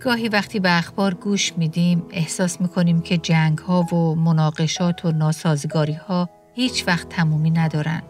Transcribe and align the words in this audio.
گاهی 0.00 0.28
وقتی 0.28 0.60
به 0.60 0.78
اخبار 0.78 1.14
گوش 1.14 1.52
میدیم 1.56 2.02
احساس 2.10 2.60
می‌کنیم 2.60 3.00
که 3.00 3.18
جنگ 3.18 3.58
ها 3.58 3.82
و 3.82 4.14
مناقشات 4.14 5.04
و 5.04 5.12
ناسازگاری 5.12 5.92
ها 5.92 6.28
هیچ 6.54 6.84
وقت 6.86 7.08
تمومی 7.08 7.50
ندارن. 7.50 8.02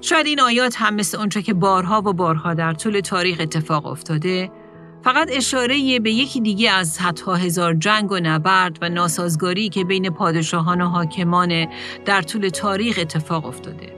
شاید 0.00 0.26
این 0.26 0.40
آیات 0.40 0.74
هم 0.76 0.94
مثل 0.94 1.18
اونچه 1.18 1.42
که 1.42 1.54
بارها 1.54 1.98
و 1.98 2.12
بارها 2.12 2.54
در 2.54 2.72
طول 2.72 3.00
تاریخ 3.00 3.40
اتفاق 3.40 3.86
افتاده 3.86 4.50
فقط 5.04 5.28
اشاره 5.32 5.98
به 5.98 6.12
یکی 6.12 6.40
دیگه 6.40 6.70
از 6.70 6.88
صدها 6.88 7.34
هزار 7.34 7.74
جنگ 7.74 8.12
و 8.12 8.18
نبرد 8.22 8.78
و 8.82 8.88
ناسازگاری 8.88 9.68
که 9.68 9.84
بین 9.84 10.10
پادشاهان 10.10 10.80
و 10.80 10.88
حاکمان 10.88 11.66
در 12.04 12.22
طول 12.22 12.48
تاریخ 12.48 12.98
اتفاق 13.00 13.46
افتاده. 13.46 13.92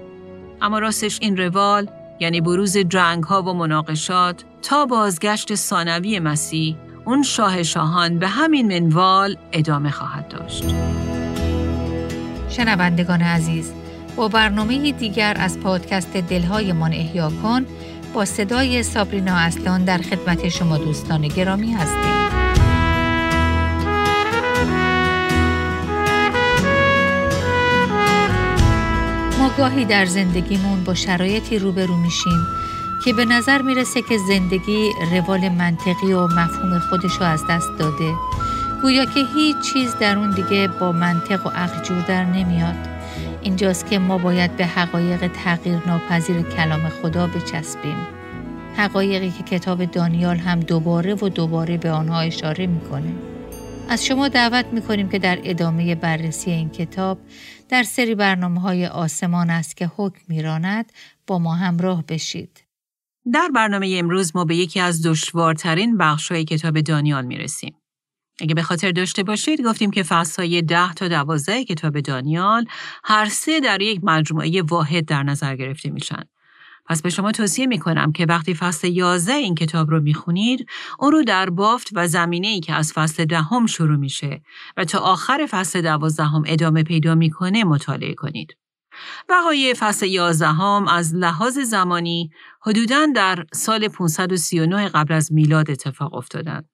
اما 0.60 0.78
راستش 0.78 1.18
این 1.22 1.36
روال 1.36 1.90
یعنی 2.20 2.40
بروز 2.40 2.76
جنگ 2.78 3.24
ها 3.24 3.42
و 3.42 3.54
مناقشات 3.54 4.44
تا 4.62 4.86
بازگشت 4.86 5.54
ثانوی 5.54 6.18
مسیح 6.18 6.76
اون 7.04 7.22
شاه 7.22 7.62
شاهان 7.62 8.18
به 8.18 8.28
همین 8.28 8.80
منوال 8.80 9.36
ادامه 9.52 9.90
خواهد 9.90 10.28
داشت. 10.28 10.64
شنوندگان 12.48 13.20
عزیز 13.20 13.72
با 14.16 14.28
برنامه 14.28 14.92
دیگر 14.92 15.36
از 15.38 15.60
پادکست 15.60 16.16
دلهای 16.16 16.72
من 16.72 16.92
احیا 16.92 17.32
کن 17.42 17.66
با 18.14 18.24
صدای 18.24 18.82
سابرینا 18.82 19.34
اصلان 19.34 19.84
در 19.84 19.98
خدمت 19.98 20.48
شما 20.48 20.78
دوستان 20.78 21.28
گرامی 21.28 21.72
هستیم. 21.72 22.24
ما 29.38 29.50
گاهی 29.58 29.84
در 29.84 30.06
زندگیمون 30.06 30.84
با 30.84 30.94
شرایطی 30.94 31.58
روبرو 31.58 31.96
میشیم 31.96 32.63
که 33.04 33.12
به 33.12 33.24
نظر 33.24 33.62
می‌رسه 33.62 34.02
که 34.02 34.18
زندگی 34.18 34.90
روال 35.12 35.48
منطقی 35.48 36.12
و 36.12 36.26
مفهوم 36.26 36.78
خودش 36.78 37.12
رو 37.12 37.22
از 37.22 37.42
دست 37.50 37.68
داده. 37.78 38.14
گویا 38.82 39.04
که 39.04 39.20
هیچ 39.34 39.56
چیز 39.72 39.94
در 40.00 40.18
اون 40.18 40.30
دیگه 40.30 40.68
با 40.68 40.92
منطق 40.92 41.46
و 41.46 41.48
عقل 41.48 41.82
جور 41.82 42.00
در 42.00 42.24
نمیاد. 42.24 42.74
اینجاست 43.42 43.86
که 43.86 43.98
ما 43.98 44.18
باید 44.18 44.56
به 44.56 44.66
حقایق 44.66 45.32
تغییر 45.32 45.78
ناپذیر 45.86 46.42
کلام 46.42 46.88
خدا 46.88 47.26
بچسبیم. 47.26 47.96
حقایقی 48.76 49.30
که 49.30 49.42
کتاب 49.42 49.84
دانیال 49.84 50.36
هم 50.36 50.60
دوباره 50.60 51.14
و 51.14 51.28
دوباره 51.28 51.76
به 51.76 51.90
آنها 51.90 52.20
اشاره 52.20 52.66
می‌کنه. 52.66 53.12
از 53.88 54.04
شما 54.04 54.28
دعوت 54.28 54.66
می‌کنیم 54.72 55.08
که 55.08 55.18
در 55.18 55.38
ادامه 55.44 55.94
بررسی 55.94 56.50
این 56.50 56.70
کتاب 56.70 57.18
در 57.68 57.82
سری 57.82 58.14
برنامه 58.14 58.60
های 58.60 58.86
آسمان 58.86 59.50
است 59.50 59.76
که 59.76 59.90
حکم 59.96 60.20
میراند 60.28 60.92
با 61.26 61.38
ما 61.38 61.54
همراه 61.54 62.04
بشید. 62.08 62.60
در 63.32 63.50
برنامه 63.54 63.94
امروز 63.98 64.36
ما 64.36 64.44
به 64.44 64.56
یکی 64.56 64.80
از 64.80 65.06
دشوارترین 65.06 66.00
های 66.30 66.44
کتاب 66.44 66.80
دانیال 66.80 67.24
می 67.24 67.36
رسیم. 67.36 67.74
اگه 68.40 68.54
به 68.54 68.62
خاطر 68.62 68.92
داشته 68.92 69.22
باشید 69.22 69.62
گفتیم 69.62 69.90
که 69.90 70.04
های 70.38 70.62
ده 70.62 70.94
تا 70.94 71.08
دوازده 71.08 71.64
کتاب 71.64 72.00
دانیال 72.00 72.64
هر 73.04 73.28
سه 73.28 73.60
در 73.60 73.82
یک 73.82 74.00
مجموعه 74.02 74.62
واحد 74.62 75.04
در 75.04 75.22
نظر 75.22 75.56
گرفته 75.56 75.90
میشن. 75.90 76.22
پس 76.86 77.02
به 77.02 77.10
شما 77.10 77.32
توصیه 77.32 77.66
می 77.66 77.78
کنم 77.78 78.12
که 78.12 78.26
وقتی 78.26 78.54
فصل 78.54 78.88
11 78.88 79.32
این 79.32 79.54
کتاب 79.54 79.90
رو 79.90 80.00
می‌خونید 80.00 80.66
اون 80.98 81.12
رو 81.12 81.22
در 81.22 81.50
بافت 81.50 81.88
و 81.92 82.08
زمینه 82.08 82.48
ای 82.48 82.60
که 82.60 82.72
از 82.74 82.92
فصل 82.92 83.24
دهم 83.24 83.66
شروع 83.66 83.96
میشه 83.96 84.42
و 84.76 84.84
تا 84.84 84.98
آخر 84.98 85.46
فصل 85.50 85.82
دوازدهم 85.82 86.42
ادامه 86.46 86.82
پیدا 86.82 87.14
می‌کنه 87.14 87.64
مطالعه 87.64 88.14
کنید. 88.14 88.56
وقایع 89.28 89.74
فصل 89.74 90.06
یازدهم 90.06 90.88
از 90.88 91.14
لحاظ 91.14 91.58
زمانی 91.58 92.30
حدوداً 92.60 93.06
در 93.14 93.44
سال 93.52 93.88
539 93.88 94.88
قبل 94.88 95.14
از 95.14 95.32
میلاد 95.32 95.70
اتفاق 95.70 96.14
افتادند. 96.14 96.68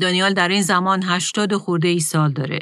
دانیال 0.00 0.34
در 0.34 0.48
این 0.48 0.62
زمان 0.62 1.02
هشتاد 1.02 1.54
خورده 1.54 1.88
ای 1.88 2.00
سال 2.00 2.32
داره 2.32 2.58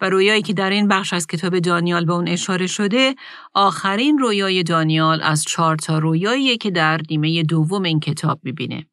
و 0.00 0.08
رویایی 0.08 0.42
که 0.42 0.52
در 0.52 0.70
این 0.70 0.88
بخش 0.88 1.12
از 1.12 1.26
کتاب 1.26 1.58
دانیال 1.58 2.04
به 2.04 2.12
اون 2.12 2.28
اشاره 2.28 2.66
شده 2.66 3.14
آخرین 3.54 4.18
رویای 4.18 4.62
دانیال 4.62 5.22
از 5.22 5.44
چهار 5.44 5.76
تا 5.76 5.98
رویایی 5.98 6.56
که 6.56 6.70
در 6.70 7.00
نیمه 7.10 7.42
دوم 7.42 7.82
این 7.82 8.00
کتاب 8.00 8.40
می‌بینه. 8.42 8.86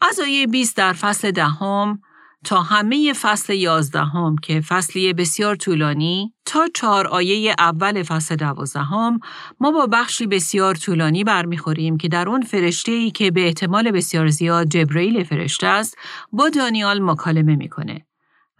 از 0.00 0.20
آیه 0.20 0.46
20 0.46 0.76
در 0.76 0.92
فصل 0.92 1.30
دهم 1.30 2.02
تا 2.44 2.62
همه 2.62 3.12
فصل 3.12 3.52
یازدهم 3.52 4.36
که 4.36 4.60
فصلی 4.60 5.12
بسیار 5.12 5.56
طولانی 5.56 6.34
تا 6.44 6.68
چهار 6.74 7.06
آیه 7.06 7.54
اول 7.58 8.02
فصل 8.02 8.36
دوازدهم 8.36 9.20
ما 9.60 9.70
با 9.70 9.86
بخشی 9.86 10.26
بسیار 10.26 10.74
طولانی 10.74 11.24
برمیخوریم 11.24 11.96
که 11.96 12.08
در 12.08 12.28
اون 12.28 12.40
فرشته 12.40 12.92
ای 12.92 13.10
که 13.10 13.30
به 13.30 13.46
احتمال 13.46 13.90
بسیار 13.90 14.28
زیاد 14.28 14.68
جبرئیل 14.68 15.24
فرشته 15.24 15.66
است 15.66 15.96
با 16.32 16.48
دانیال 16.48 17.02
مکالمه 17.02 17.56
می‌کنه 17.56 18.06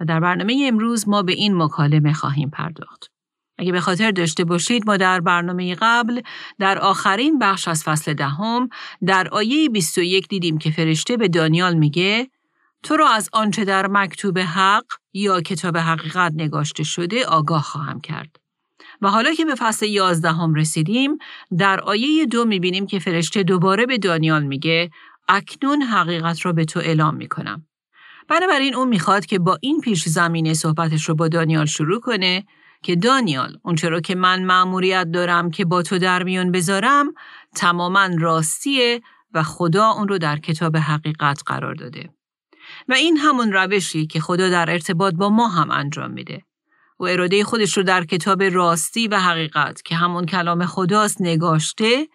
و 0.00 0.04
در 0.04 0.20
برنامه 0.20 0.64
امروز 0.68 1.08
ما 1.08 1.22
به 1.22 1.32
این 1.32 1.56
مکالمه 1.56 2.12
خواهیم 2.12 2.50
پرداخت. 2.50 3.10
اگه 3.58 3.72
به 3.72 3.80
خاطر 3.80 4.10
داشته 4.10 4.44
باشید 4.44 4.82
ما 4.86 4.96
در 4.96 5.20
برنامه 5.20 5.74
قبل 5.74 6.20
در 6.58 6.78
آخرین 6.78 7.38
بخش 7.38 7.68
از 7.68 7.84
فصل 7.84 8.14
دهم 8.14 8.68
در 9.06 9.28
آیه 9.28 9.68
21 9.68 10.28
دیدیم 10.28 10.58
که 10.58 10.70
فرشته 10.70 11.16
به 11.16 11.28
دانیال 11.28 11.74
میگه 11.74 12.30
تو 12.82 12.96
را 12.96 13.08
از 13.08 13.28
آنچه 13.32 13.64
در 13.64 13.86
مکتوب 13.86 14.38
حق 14.38 14.84
یا 15.12 15.40
کتاب 15.40 15.76
حقیقت 15.76 16.32
نگاشته 16.36 16.82
شده 16.82 17.26
آگاه 17.26 17.62
خواهم 17.62 18.00
کرد. 18.00 18.36
و 19.02 19.10
حالا 19.10 19.34
که 19.34 19.44
به 19.44 19.54
فصل 19.54 19.86
یازدهم 19.86 20.54
رسیدیم 20.54 21.18
در 21.58 21.80
آیه 21.80 22.26
دو 22.26 22.44
می‌بینیم 22.44 22.86
که 22.86 22.98
فرشته 22.98 23.42
دوباره 23.42 23.86
به 23.86 23.98
دانیال 23.98 24.42
میگه 24.42 24.90
اکنون 25.28 25.82
حقیقت 25.82 26.46
را 26.46 26.52
به 26.52 26.64
تو 26.64 26.80
اعلام 26.80 27.14
می‌کنم. 27.14 27.66
بنابراین 28.28 28.74
اون 28.74 28.88
می‌خواد 28.88 29.26
که 29.26 29.38
با 29.38 29.58
این 29.60 29.80
پیش 29.80 30.08
زمینه 30.08 30.54
صحبتش 30.54 31.08
رو 31.08 31.14
با 31.14 31.28
دانیال 31.28 31.66
شروع 31.66 32.00
کنه 32.00 32.44
که 32.82 32.96
دانیال 32.96 33.58
اونچه 33.62 33.88
رو 33.88 34.00
که 34.00 34.14
من 34.14 34.44
مأموریت 34.44 35.10
دارم 35.12 35.50
که 35.50 35.64
با 35.64 35.82
تو 35.82 35.98
در 35.98 36.22
میون 36.22 36.52
بذارم 36.52 37.14
تماما 37.56 38.08
راستیه 38.18 39.02
و 39.34 39.42
خدا 39.42 39.90
اون 39.90 40.08
رو 40.08 40.18
در 40.18 40.38
کتاب 40.38 40.76
حقیقت 40.76 41.42
قرار 41.46 41.74
داده. 41.74 42.10
و 42.88 42.92
این 42.92 43.16
همون 43.16 43.52
روشی 43.52 44.06
که 44.06 44.20
خدا 44.20 44.48
در 44.48 44.70
ارتباط 44.70 45.14
با 45.14 45.28
ما 45.28 45.48
هم 45.48 45.70
انجام 45.70 46.10
میده. 46.10 46.42
و 47.00 47.04
اراده 47.04 47.44
خودش 47.44 47.76
رو 47.76 47.82
در 47.82 48.04
کتاب 48.04 48.42
راستی 48.42 49.08
و 49.08 49.18
حقیقت 49.18 49.82
که 49.82 49.96
همون 49.96 50.26
کلام 50.26 50.66
خداست 50.66 51.20
نگاشته 51.20 52.08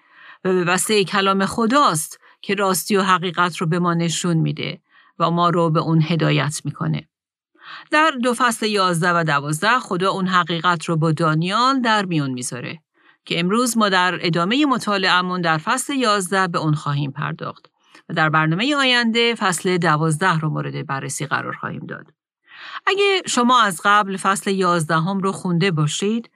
و 0.45 0.53
به 0.53 0.63
وسیله 0.63 1.03
کلام 1.03 1.45
خداست 1.45 2.19
که 2.41 2.55
راستی 2.55 2.97
و 2.97 3.01
حقیقت 3.01 3.57
رو 3.57 3.67
به 3.67 3.79
ما 3.79 3.93
نشون 3.93 4.37
میده 4.37 4.81
و 5.19 5.31
ما 5.31 5.49
رو 5.49 5.69
به 5.69 5.79
اون 5.79 6.01
هدایت 6.01 6.61
می‌کنه. 6.65 7.07
در 7.91 8.11
دو 8.23 8.33
فصل 8.33 8.65
یازده 8.65 9.19
و 9.19 9.23
دوازده 9.23 9.79
خدا 9.79 10.11
اون 10.11 10.27
حقیقت 10.27 10.85
رو 10.85 10.97
با 10.97 11.11
دانیال 11.11 11.81
در 11.81 12.05
میون 12.05 12.31
می‌ذاره 12.31 12.79
که 13.25 13.39
امروز 13.39 13.77
ما 13.77 13.89
در 13.89 14.19
ادامه 14.21 14.65
مطالعهمون 14.65 15.41
در 15.41 15.57
فصل 15.57 15.93
یازده 15.93 16.47
به 16.47 16.59
اون 16.59 16.73
خواهیم 16.73 17.11
پرداخت. 17.11 17.76
و 18.09 18.13
در 18.13 18.29
برنامه 18.29 18.75
آینده 18.75 19.35
فصل 19.35 19.77
دوازده 19.77 20.39
رو 20.39 20.49
مورد 20.49 20.87
بررسی 20.87 21.25
قرار 21.25 21.53
خواهیم 21.53 21.85
داد. 21.85 22.13
اگه 22.87 23.21
شما 23.25 23.61
از 23.61 23.81
قبل 23.83 24.17
فصل 24.17 24.51
یازدهم 24.51 25.19
رو 25.19 25.31
خونده 25.31 25.71
باشید، 25.71 26.29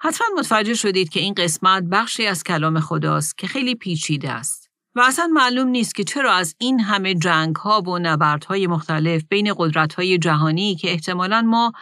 حتما 0.00 0.26
متوجه 0.38 0.74
شدید 0.74 1.08
که 1.08 1.20
این 1.20 1.34
قسمت 1.34 1.82
بخشی 1.82 2.26
از 2.26 2.44
کلام 2.44 2.80
خداست 2.80 3.38
که 3.38 3.46
خیلی 3.46 3.74
پیچیده 3.74 4.30
است. 4.30 4.68
و 4.94 5.00
اصلا 5.00 5.26
معلوم 5.26 5.68
نیست 5.68 5.94
که 5.94 6.04
چرا 6.04 6.32
از 6.32 6.54
این 6.58 6.80
همه 6.80 7.14
جنگ 7.14 7.56
ها 7.56 7.82
و 7.82 7.98
نبردهای 7.98 8.66
مختلف 8.66 9.22
بین 9.28 9.54
قدرت 9.56 9.94
های 9.94 10.18
جهانی 10.18 10.76
که 10.76 10.90
احتمالا 10.90 11.42
ما 11.42 11.72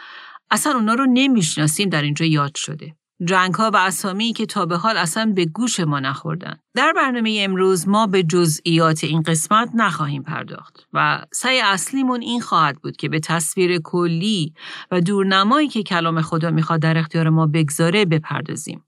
اصلا 0.51 0.73
اونا 0.73 0.93
رو 0.93 1.05
نمی‌شناسیم 1.09 1.89
در 1.89 2.01
اینجا 2.01 2.25
یاد 2.25 2.55
شده. 2.55 2.95
جنگ 3.25 3.53
ها 3.53 3.71
و 3.73 3.77
اسامی 3.77 4.33
که 4.33 4.45
تا 4.45 4.65
به 4.65 4.77
حال 4.77 4.97
اصلا 4.97 5.33
به 5.35 5.45
گوش 5.45 5.79
ما 5.79 5.99
نخوردن. 5.99 6.59
در 6.75 6.93
برنامه 6.95 7.37
امروز 7.39 7.87
ما 7.87 8.07
به 8.07 8.23
جزئیات 8.23 9.03
این 9.03 9.21
قسمت 9.21 9.69
نخواهیم 9.75 10.23
پرداخت 10.23 10.87
و 10.93 11.25
سعی 11.31 11.59
اصلیمون 11.59 12.21
این 12.21 12.41
خواهد 12.41 12.81
بود 12.81 12.97
که 12.97 13.09
به 13.09 13.19
تصویر 13.19 13.79
کلی 13.83 14.53
و 14.91 15.01
دورنمایی 15.01 15.67
که 15.67 15.83
کلام 15.83 16.21
خدا 16.21 16.51
می‌خواد 16.51 16.79
در 16.79 16.97
اختیار 16.97 17.29
ما 17.29 17.47
بگذاره 17.47 18.05
بپردازیم. 18.05 18.83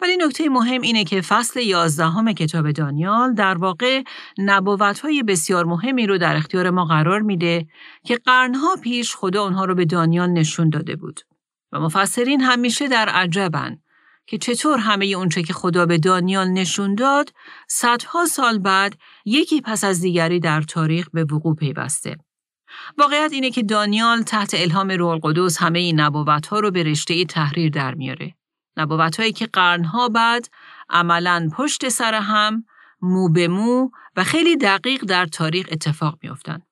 ولی 0.00 0.16
نکته 0.16 0.48
مهم 0.48 0.80
اینه 0.80 1.04
که 1.04 1.20
فصل 1.20 1.60
یازدهم 1.60 2.32
کتاب 2.32 2.70
دانیال 2.70 3.34
در 3.34 3.58
واقع 3.58 4.02
های 5.02 5.22
بسیار 5.22 5.64
مهمی 5.64 6.06
رو 6.06 6.18
در 6.18 6.36
اختیار 6.36 6.70
ما 6.70 6.84
قرار 6.84 7.20
میده 7.20 7.66
که 8.04 8.16
قرنها 8.16 8.76
پیش 8.82 9.16
خدا 9.16 9.42
اونها 9.42 9.64
رو 9.64 9.74
به 9.74 9.84
دانیال 9.84 10.30
نشون 10.30 10.70
داده 10.70 10.96
بود. 10.96 11.20
و 11.72 11.80
مفسرین 11.80 12.40
همیشه 12.40 12.88
در 12.88 13.08
عجبن 13.08 13.78
که 14.26 14.38
چطور 14.38 14.78
همه 14.78 15.06
اونچه 15.06 15.42
که 15.42 15.52
خدا 15.52 15.86
به 15.86 15.98
دانیال 15.98 16.48
نشون 16.48 16.94
داد 16.94 17.32
صدها 17.68 18.26
سال 18.26 18.58
بعد 18.58 18.98
یکی 19.24 19.60
پس 19.60 19.84
از 19.84 20.00
دیگری 20.00 20.40
در 20.40 20.62
تاریخ 20.62 21.08
به 21.12 21.24
وقوع 21.24 21.54
پیوسته. 21.54 22.16
واقعیت 22.98 23.32
اینه 23.32 23.50
که 23.50 23.62
دانیال 23.62 24.22
تحت 24.22 24.54
الهام 24.54 24.90
روح 24.90 25.10
القدس 25.10 25.62
همه 25.62 25.78
این 25.78 26.00
نبوت 26.00 26.46
ها 26.46 26.60
رو 26.60 26.70
به 26.70 26.82
رشته 26.82 27.24
تحریر 27.24 27.70
در 27.70 27.94
میاره. 27.94 28.34
نبوت 28.76 29.20
هایی 29.20 29.32
که 29.32 29.46
قرنها 29.46 30.08
بعد 30.08 30.48
عملا 30.88 31.48
پشت 31.56 31.88
سر 31.88 32.14
هم 32.14 32.64
مو 33.02 33.28
به 33.28 33.48
مو 33.48 33.90
و 34.16 34.24
خیلی 34.24 34.56
دقیق 34.56 35.04
در 35.04 35.26
تاریخ 35.26 35.66
اتفاق 35.70 36.18
میافتند. 36.22 36.62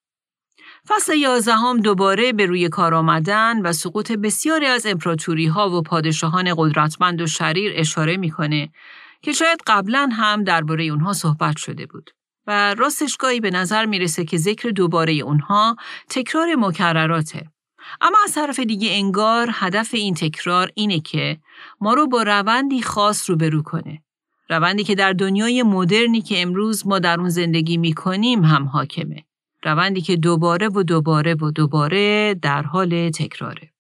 فصل 0.89 1.17
یازدهم 1.17 1.81
دوباره 1.81 2.33
به 2.33 2.47
روی 2.47 2.69
کار 2.69 2.95
آمدن 2.95 3.63
و 3.63 3.73
سقوط 3.73 4.13
بسیاری 4.13 4.67
از 4.67 4.87
امپراتوری 4.87 5.47
ها 5.47 5.71
و 5.71 5.83
پادشاهان 5.83 6.55
قدرتمند 6.57 7.21
و 7.21 7.27
شریر 7.27 7.73
اشاره 7.77 8.17
می‌کنه 8.17 8.69
که 9.23 9.33
شاید 9.33 9.61
قبلا 9.67 10.09
هم 10.13 10.45
درباره 10.45 10.85
اونها 10.85 11.13
صحبت 11.13 11.57
شده 11.57 11.87
بود. 11.87 12.11
و 12.47 12.75
راستشگاهی 12.75 13.41
به 13.41 13.51
نظر 13.51 13.87
می‌رسه 13.87 14.25
که 14.25 14.37
ذکر 14.37 14.69
دوباره 14.69 15.13
اونها 15.13 15.77
تکرار 16.09 16.55
مکرراته. 16.55 17.51
اما 18.01 18.17
از 18.25 18.35
طرف 18.35 18.59
دیگه 18.59 18.91
انگار 18.93 19.51
هدف 19.53 19.95
این 19.95 20.15
تکرار 20.15 20.71
اینه 20.75 21.01
که 21.01 21.39
ما 21.81 21.95
رو 21.95 22.07
با 22.07 22.23
روندی 22.23 22.83
خاص 22.83 23.31
روبرو 23.31 23.63
کنه. 23.63 24.03
روندی 24.51 24.85
که 24.85 24.95
در 24.95 25.13
دنیای 25.13 25.63
مدرنی 25.63 26.21
که 26.21 26.43
امروز 26.43 26.87
ما 26.87 26.99
در 26.99 27.21
اون 27.21 27.29
زندگی 27.29 27.77
می‌کنیم 27.77 28.45
هم 28.45 28.65
حاکمه. 28.65 29.28
روندی 29.65 30.01
که 30.01 30.17
دوباره 30.17 30.69
و 30.69 30.83
دوباره 30.83 31.35
و 31.35 31.51
دوباره 31.51 32.35
در 32.35 32.63
حال 32.63 33.11
تکراره. 33.11 33.73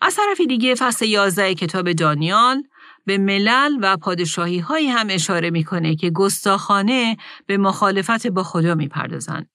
از 0.00 0.16
طرف 0.16 0.40
دیگه 0.48 0.74
فصل 0.74 1.06
11 1.06 1.54
کتاب 1.54 1.92
دانیال 1.92 2.62
به 3.06 3.18
ملل 3.18 3.78
و 3.82 3.96
پادشاهی 3.96 4.58
هایی 4.58 4.88
هم 4.88 5.06
اشاره 5.10 5.50
می‌کنه 5.50 5.96
که 5.96 6.10
گستاخانه 6.10 7.16
به 7.46 7.56
مخالفت 7.56 8.26
با 8.26 8.42
خدا 8.42 8.74
می‌پردازند 8.74 9.50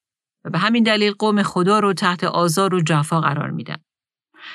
و 0.45 0.49
به 0.49 0.57
همین 0.57 0.83
دلیل 0.83 1.13
قوم 1.19 1.43
خدا 1.43 1.79
رو 1.79 1.93
تحت 1.93 2.23
آزار 2.23 2.75
و 2.75 2.81
جفا 2.81 3.21
قرار 3.21 3.49
میدن. 3.49 3.77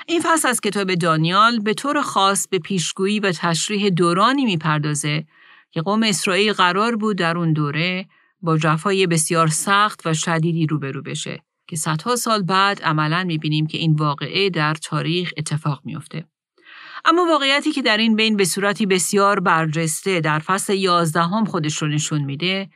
این 0.06 0.20
فصل 0.24 0.48
از 0.48 0.60
کتاب 0.60 0.94
دانیال 0.94 1.58
به 1.58 1.74
طور 1.74 2.02
خاص 2.02 2.48
به 2.48 2.58
پیشگویی 2.58 3.20
و 3.20 3.32
تشریح 3.32 3.88
دورانی 3.88 4.44
می‌پردازه 4.44 5.24
که 5.70 5.82
قوم 5.82 6.02
اسرائیل 6.02 6.52
قرار 6.52 6.96
بود 6.96 7.16
در 7.16 7.38
اون 7.38 7.52
دوره 7.52 8.06
با 8.42 8.58
جفای 8.58 9.06
بسیار 9.06 9.48
سخت 9.48 10.06
و 10.06 10.14
شدیدی 10.14 10.66
روبرو 10.66 11.02
بشه 11.02 11.42
که 11.68 11.76
صدها 11.76 12.16
سال 12.16 12.42
بعد 12.42 12.82
عملا 12.82 13.24
می‌بینیم 13.24 13.66
که 13.66 13.78
این 13.78 13.94
واقعه 13.94 14.50
در 14.50 14.74
تاریخ 14.74 15.32
اتفاق 15.36 15.80
میافته. 15.84 16.24
اما 17.04 17.26
واقعیتی 17.26 17.72
که 17.72 17.82
در 17.82 17.96
این 17.96 18.16
بین 18.16 18.36
به 18.36 18.44
صورتی 18.44 18.86
بسیار 18.86 19.40
برجسته 19.40 20.20
در 20.20 20.38
فصل 20.38 20.74
یازدهم 20.74 21.44
خودش 21.44 21.82
رو 21.82 21.88
نشون 21.88 22.24
میده 22.24 22.70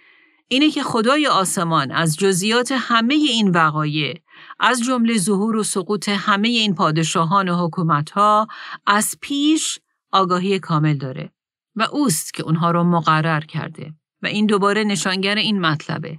اینه 0.49 0.71
که 0.71 0.83
خدای 0.83 1.27
آسمان 1.27 1.91
از 1.91 2.17
جزئیات 2.17 2.73
همه 2.73 3.15
این 3.15 3.51
وقایع 3.51 4.15
از 4.61 4.83
جمله 4.83 5.19
ظهور 5.19 5.57
و 5.57 5.63
سقوط 5.63 6.09
همه 6.09 6.49
این 6.49 6.75
پادشاهان 6.75 7.49
و 7.49 7.67
حکومتها 7.67 8.47
از 8.87 9.15
پیش 9.21 9.79
آگاهی 10.13 10.59
کامل 10.59 10.97
داره 10.97 11.33
و 11.77 11.83
اوست 11.93 12.35
که 12.35 12.43
اونها 12.43 12.71
رو 12.71 12.85
مقرر 12.85 13.41
کرده 13.41 13.95
و 14.27 14.29
این 14.29 14.47
دوباره 14.47 14.85
نشانگر 14.85 15.35
این 15.35 15.61
مطلبه 15.61 16.19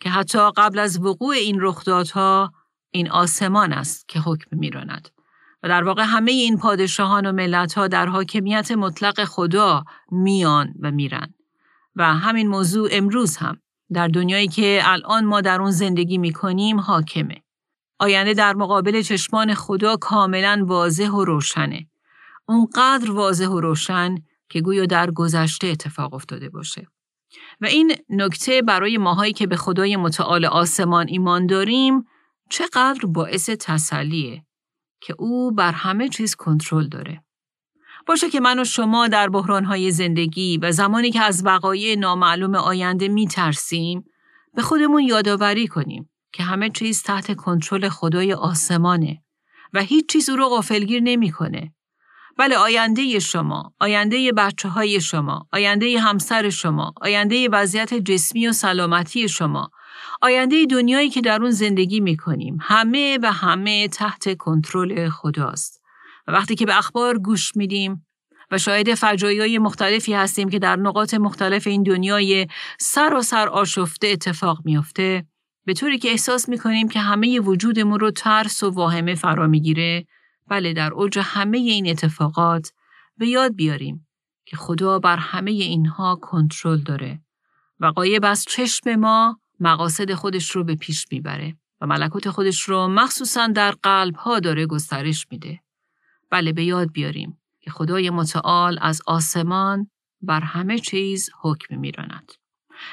که 0.00 0.10
حتی 0.10 0.38
قبل 0.56 0.78
از 0.78 1.00
وقوع 1.00 1.34
این 1.34 1.56
رخدادها 1.60 2.52
این 2.90 3.10
آسمان 3.10 3.72
است 3.72 4.08
که 4.08 4.20
حکم 4.20 4.58
میراند 4.58 5.08
و 5.62 5.68
در 5.68 5.84
واقع 5.84 6.02
همه 6.02 6.32
این 6.32 6.58
پادشاهان 6.58 7.26
و 7.26 7.32
ملت 7.32 7.72
ها 7.72 7.88
در 7.88 8.06
حاکمیت 8.06 8.70
مطلق 8.70 9.24
خدا 9.24 9.84
میان 10.10 10.74
و 10.80 10.90
میرن 10.90 11.34
و 11.96 12.14
همین 12.14 12.48
موضوع 12.48 12.88
امروز 12.92 13.36
هم 13.36 13.58
در 13.92 14.08
دنیایی 14.08 14.48
که 14.48 14.80
الان 14.84 15.24
ما 15.24 15.40
در 15.40 15.60
اون 15.60 15.70
زندگی 15.70 16.18
می‌کنیم 16.18 16.80
حاکمه. 16.80 17.42
آینده 17.98 18.34
در 18.34 18.54
مقابل 18.54 19.02
چشمان 19.02 19.54
خدا 19.54 19.96
کاملا 19.96 20.64
واضح 20.66 21.08
و 21.08 21.24
روشنه. 21.24 21.86
اونقدر 22.48 23.10
واضح 23.10 23.46
و 23.46 23.60
روشن 23.60 24.14
که 24.48 24.60
گویا 24.60 24.86
در 24.86 25.10
گذشته 25.10 25.66
اتفاق 25.66 26.14
افتاده 26.14 26.48
باشه. 26.48 26.86
و 27.60 27.66
این 27.66 27.94
نکته 28.08 28.62
برای 28.62 28.98
ماهایی 28.98 29.32
که 29.32 29.46
به 29.46 29.56
خدای 29.56 29.96
متعال 29.96 30.44
آسمان 30.44 31.08
ایمان 31.08 31.46
داریم 31.46 32.04
چقدر 32.50 33.06
باعث 33.06 33.50
تسلیه 33.50 34.44
که 35.00 35.14
او 35.18 35.52
بر 35.52 35.72
همه 35.72 36.08
چیز 36.08 36.34
کنترل 36.34 36.88
داره. 36.88 37.24
باشه 38.06 38.30
که 38.30 38.40
من 38.40 38.58
و 38.58 38.64
شما 38.64 39.08
در 39.08 39.28
بحرانهای 39.28 39.90
زندگی 39.90 40.58
و 40.58 40.72
زمانی 40.72 41.10
که 41.10 41.20
از 41.20 41.46
وقایع 41.46 41.98
نامعلوم 41.98 42.54
آینده 42.54 43.08
می 43.08 43.26
ترسیم 43.26 44.04
به 44.54 44.62
خودمون 44.62 45.02
یادآوری 45.02 45.66
کنیم 45.66 46.10
که 46.32 46.42
همه 46.42 46.70
چیز 46.70 47.02
تحت 47.02 47.36
کنترل 47.36 47.88
خدای 47.88 48.32
آسمانه 48.32 49.22
و 49.72 49.80
هیچ 49.80 50.08
چیز 50.08 50.30
او 50.30 50.36
رو 50.36 50.48
غافلگیر 50.48 51.02
نمی‌کنه. 51.02 51.74
بله 52.38 52.56
آینده 52.56 53.18
شما، 53.18 53.72
آینده 53.80 54.32
بچه 54.32 54.68
های 54.68 55.00
شما، 55.00 55.48
آینده 55.52 56.00
همسر 56.00 56.50
شما، 56.50 56.94
آینده 57.00 57.48
وضعیت 57.48 57.94
جسمی 57.94 58.48
و 58.48 58.52
سلامتی 58.52 59.28
شما، 59.28 59.70
آینده 60.22 60.66
دنیایی 60.66 61.10
که 61.10 61.20
در 61.20 61.42
اون 61.42 61.50
زندگی 61.50 62.00
می 62.00 62.16
کنیم 62.16 62.58
همه 62.60 63.18
و 63.22 63.32
همه 63.32 63.88
تحت 63.88 64.36
کنترل 64.36 65.08
خداست. 65.08 65.82
و 66.26 66.32
وقتی 66.32 66.54
که 66.54 66.66
به 66.66 66.78
اخبار 66.78 67.18
گوش 67.18 67.56
میدیم 67.56 68.06
و 68.50 68.58
شاهد 68.58 68.94
فجایای 68.94 69.58
مختلفی 69.58 70.14
هستیم 70.14 70.48
که 70.48 70.58
در 70.58 70.76
نقاط 70.76 71.14
مختلف 71.14 71.66
این 71.66 71.82
دنیای 71.82 72.46
سر 72.80 73.14
و 73.14 73.22
سر 73.22 73.48
آشفته 73.48 74.06
اتفاق 74.06 74.58
میافته 74.64 75.26
به 75.66 75.74
طوری 75.74 75.98
که 75.98 76.10
احساس 76.10 76.48
می‌کنیم 76.48 76.88
که 76.88 77.00
همه 77.00 77.40
وجودمون 77.40 78.00
رو 78.00 78.10
ترس 78.10 78.62
و 78.62 78.70
واهمه 78.70 79.14
فرا 79.14 79.46
می‌گیره 79.46 80.06
بله 80.48 80.72
در 80.72 80.92
اوج 80.92 81.18
همه 81.22 81.58
این 81.58 81.90
اتفاقات 81.90 82.72
به 83.18 83.28
یاد 83.28 83.54
بیاریم 83.54 84.06
که 84.44 84.56
خدا 84.56 84.98
بر 84.98 85.16
همه 85.16 85.50
اینها 85.50 86.16
کنترل 86.16 86.78
داره 86.78 87.20
و 87.80 87.86
قایب 87.86 88.24
از 88.24 88.44
چشم 88.48 88.94
ما 88.94 89.40
مقاصد 89.60 90.14
خودش 90.14 90.50
رو 90.50 90.64
به 90.64 90.74
پیش 90.74 91.06
می‌بره 91.12 91.56
و 91.80 91.86
ملکوت 91.86 92.30
خودش 92.30 92.62
رو 92.62 92.88
مخصوصا 92.88 93.46
در 93.46 93.70
قلب 93.70 94.14
ها 94.16 94.40
داره 94.40 94.66
گسترش 94.66 95.26
میده. 95.30 95.60
بله 96.30 96.52
به 96.52 96.64
یاد 96.64 96.92
بیاریم 96.92 97.38
که 97.60 97.70
خدای 97.70 98.10
متعال 98.10 98.78
از 98.82 99.02
آسمان 99.06 99.90
بر 100.22 100.40
همه 100.40 100.78
چیز 100.78 101.30
حکم 101.42 101.78
میراند. 101.78 102.32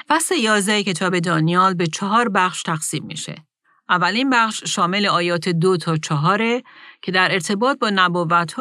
فصل 0.08 0.34
یازده 0.34 0.82
کتاب 0.82 1.18
دانیال 1.18 1.74
به 1.74 1.86
چهار 1.86 2.28
بخش 2.28 2.62
تقسیم 2.62 3.04
میشه. 3.04 3.46
اولین 3.88 4.30
بخش 4.30 4.64
شامل 4.64 5.06
آیات 5.06 5.48
دو 5.48 5.76
تا 5.76 5.96
چهاره 5.96 6.62
که 7.04 7.12
در 7.12 7.32
ارتباط 7.32 7.78
با 7.78 7.90
نبوت 7.94 8.54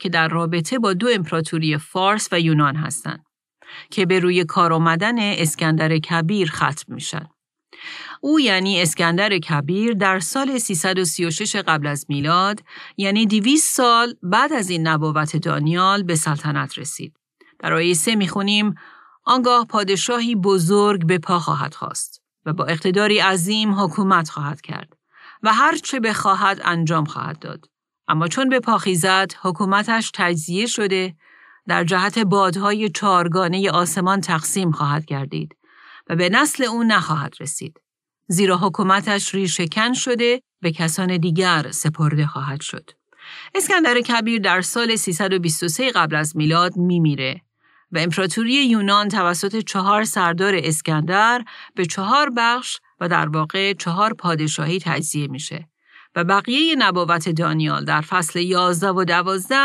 که 0.00 0.08
در 0.08 0.28
رابطه 0.28 0.78
با 0.78 0.92
دو 0.92 1.08
امپراتوری 1.12 1.78
فارس 1.78 2.28
و 2.32 2.40
یونان 2.40 2.76
هستند 2.76 3.24
که 3.90 4.06
به 4.06 4.18
روی 4.18 4.44
کار 4.44 4.72
آمدن 4.72 5.18
اسکندر 5.18 5.98
کبیر 5.98 6.50
ختم 6.50 6.94
میشن. 6.94 7.26
او 8.20 8.40
یعنی 8.40 8.82
اسکندر 8.82 9.38
کبیر 9.38 9.92
در 9.92 10.20
سال 10.20 10.58
336 10.58 11.56
قبل 11.56 11.86
از 11.86 12.06
میلاد 12.08 12.62
یعنی 12.96 13.26
200 13.26 13.76
سال 13.76 14.14
بعد 14.22 14.52
از 14.52 14.70
این 14.70 14.86
نبوت 14.86 15.36
دانیال 15.36 16.02
به 16.02 16.14
سلطنت 16.14 16.78
رسید. 16.78 17.16
در 17.58 17.74
آیه 17.74 17.94
سه 17.94 18.14
می‌خونیم 18.14 18.74
آنگاه 19.24 19.66
پادشاهی 19.66 20.34
بزرگ 20.34 21.06
به 21.06 21.18
پا 21.18 21.38
خواهد 21.38 21.74
خواست 21.74 22.22
و 22.46 22.52
با 22.52 22.64
اقتداری 22.64 23.18
عظیم 23.18 23.80
حکومت 23.80 24.28
خواهد 24.28 24.60
کرد 24.60 24.92
و 25.42 25.52
هر 25.52 25.76
چه 25.76 26.00
بخواهد 26.00 26.60
انجام 26.64 27.04
خواهد 27.04 27.38
داد. 27.38 27.68
اما 28.08 28.28
چون 28.28 28.48
به 28.48 28.60
پاخیزد 28.60 29.32
حکومتش 29.42 30.10
تجزیه 30.14 30.66
شده 30.66 31.14
در 31.66 31.84
جهت 31.84 32.18
بادهای 32.18 32.88
چارگانه 32.88 33.70
آسمان 33.70 34.20
تقسیم 34.20 34.70
خواهد 34.70 35.04
گردید 35.04 35.56
و 36.08 36.16
به 36.16 36.28
نسل 36.28 36.64
او 36.64 36.84
نخواهد 36.84 37.34
رسید. 37.40 37.80
زیرا 38.26 38.58
حکومتش 38.58 39.34
ریشکن 39.34 39.92
شده 39.92 40.42
به 40.60 40.72
کسان 40.72 41.16
دیگر 41.16 41.70
سپرده 41.70 42.26
خواهد 42.26 42.60
شد. 42.60 42.90
اسکندر 43.54 44.00
کبیر 44.00 44.40
در 44.40 44.60
سال 44.60 44.96
323 44.96 45.90
قبل 45.90 46.16
از 46.16 46.36
میلاد 46.36 46.76
میمیره 46.76 47.40
و 47.92 47.98
امپراتوری 47.98 48.66
یونان 48.66 49.08
توسط 49.08 49.56
چهار 49.56 50.04
سردار 50.04 50.54
اسکندر 50.56 51.44
به 51.74 51.86
چهار 51.86 52.30
بخش 52.36 52.78
و 53.00 53.08
در 53.08 53.28
واقع 53.28 53.72
چهار 53.72 54.14
پادشاهی 54.14 54.78
تجزیه 54.80 55.26
میشه 55.26 55.68
و 56.18 56.24
بقیه 56.24 56.74
نبوت 56.78 57.28
دانیال 57.28 57.84
در 57.84 58.00
فصل 58.00 58.40
11 58.40 58.88
و 58.88 59.04
12 59.04 59.56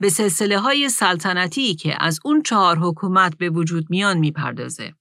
به 0.00 0.08
سلسله 0.08 0.58
های 0.58 0.88
سلطنتی 0.88 1.74
که 1.74 1.96
از 2.00 2.20
اون 2.24 2.42
چهار 2.42 2.78
حکومت 2.78 3.38
به 3.38 3.50
وجود 3.50 3.86
میان 3.90 4.18
می‌پردازه. 4.18 4.94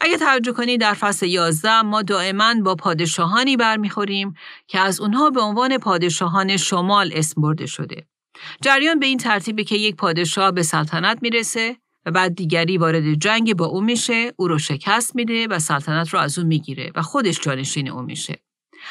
اگه 0.00 0.18
توجه 0.18 0.52
کنید 0.52 0.80
در 0.80 0.94
فصل 0.94 1.26
11 1.26 1.82
ما 1.82 2.02
دائما 2.02 2.54
با 2.64 2.74
پادشاهانی 2.74 3.56
برمیخوریم 3.56 4.34
که 4.66 4.80
از 4.80 5.00
اونها 5.00 5.30
به 5.30 5.40
عنوان 5.40 5.78
پادشاهان 5.78 6.56
شمال 6.56 7.10
اسم 7.14 7.42
برده 7.42 7.66
شده. 7.66 8.06
جریان 8.60 8.98
به 8.98 9.06
این 9.06 9.18
ترتیبه 9.18 9.64
که 9.64 9.76
یک 9.76 9.96
پادشاه 9.96 10.50
به 10.50 10.62
سلطنت 10.62 11.18
می‌رسه 11.22 11.76
و 12.06 12.10
بعد 12.10 12.34
دیگری 12.34 12.78
وارد 12.78 13.14
جنگ 13.14 13.56
با 13.56 13.66
او 13.66 13.80
میشه، 13.80 14.32
او 14.36 14.48
رو 14.48 14.58
شکست 14.58 15.16
میده 15.16 15.46
و 15.46 15.58
سلطنت 15.58 16.08
رو 16.08 16.18
از 16.18 16.38
او 16.38 16.46
می‌گیره 16.46 16.92
و 16.94 17.02
خودش 17.02 17.40
جانشین 17.40 17.88
او 17.88 18.02
میشه. 18.02 18.38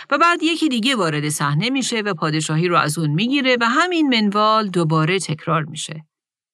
و 0.10 0.18
بعد 0.18 0.44
یکی 0.44 0.70
دیگه 0.70 0.96
وارد 0.96 1.30
صحنه 1.30 1.70
میشه 1.70 2.02
و 2.02 2.14
پادشاهی 2.14 2.68
رو 2.68 2.78
از 2.78 2.98
اون 2.98 3.10
می‌گیره 3.10 3.58
و 3.62 3.66
همین 3.66 4.10
منوال 4.10 4.68
دوباره 4.68 5.20
تکرار 5.20 5.64
میشه. 5.64 6.06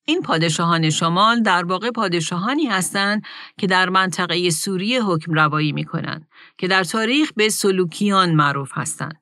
این 0.06 0.22
پادشاهان 0.22 0.90
شمال 0.90 1.42
در 1.42 1.66
واقع 1.66 1.92
پادشاهانی 1.92 2.66
هستند 2.66 3.22
که 3.58 3.68
در 3.68 3.90
منطقه 3.90 4.50
سوریه 4.50 5.04
حکم 5.04 5.34
روایی 5.34 5.72
می 5.72 5.84
کنند 5.84 6.28
که 6.58 6.68
در 6.68 6.84
تاریخ 6.84 7.32
به 7.36 7.50
سلوکیان 7.50 8.36
معروف 8.36 8.72
هستند. 8.74 9.22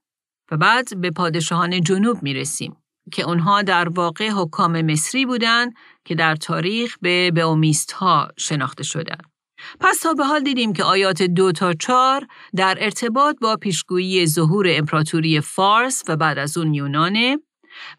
و 0.51 0.57
بعد 0.57 1.01
به 1.01 1.11
پادشاهان 1.11 1.81
جنوب 1.81 2.23
می 2.23 2.33
رسیم 2.33 2.77
که 3.11 3.23
اونها 3.23 3.61
در 3.61 3.89
واقع 3.89 4.29
حکام 4.29 4.81
مصری 4.81 5.25
بودند 5.25 5.73
که 6.05 6.15
در 6.15 6.35
تاریخ 6.35 6.97
به 7.01 7.31
بئومیست 7.31 7.91
ها 7.91 8.27
شناخته 8.37 8.83
شدند. 8.83 9.34
پس 9.79 9.99
تا 9.99 10.13
به 10.13 10.25
حال 10.25 10.43
دیدیم 10.43 10.73
که 10.73 10.83
آیات 10.83 11.21
دو 11.23 11.51
تا 11.51 11.73
چار 11.73 12.27
در 12.55 12.77
ارتباط 12.79 13.35
با 13.41 13.55
پیشگویی 13.55 14.27
ظهور 14.27 14.65
امپراتوری 14.69 15.41
فارس 15.41 16.03
و 16.07 16.17
بعد 16.17 16.37
از 16.37 16.57
اون 16.57 16.73
یونانه 16.73 17.37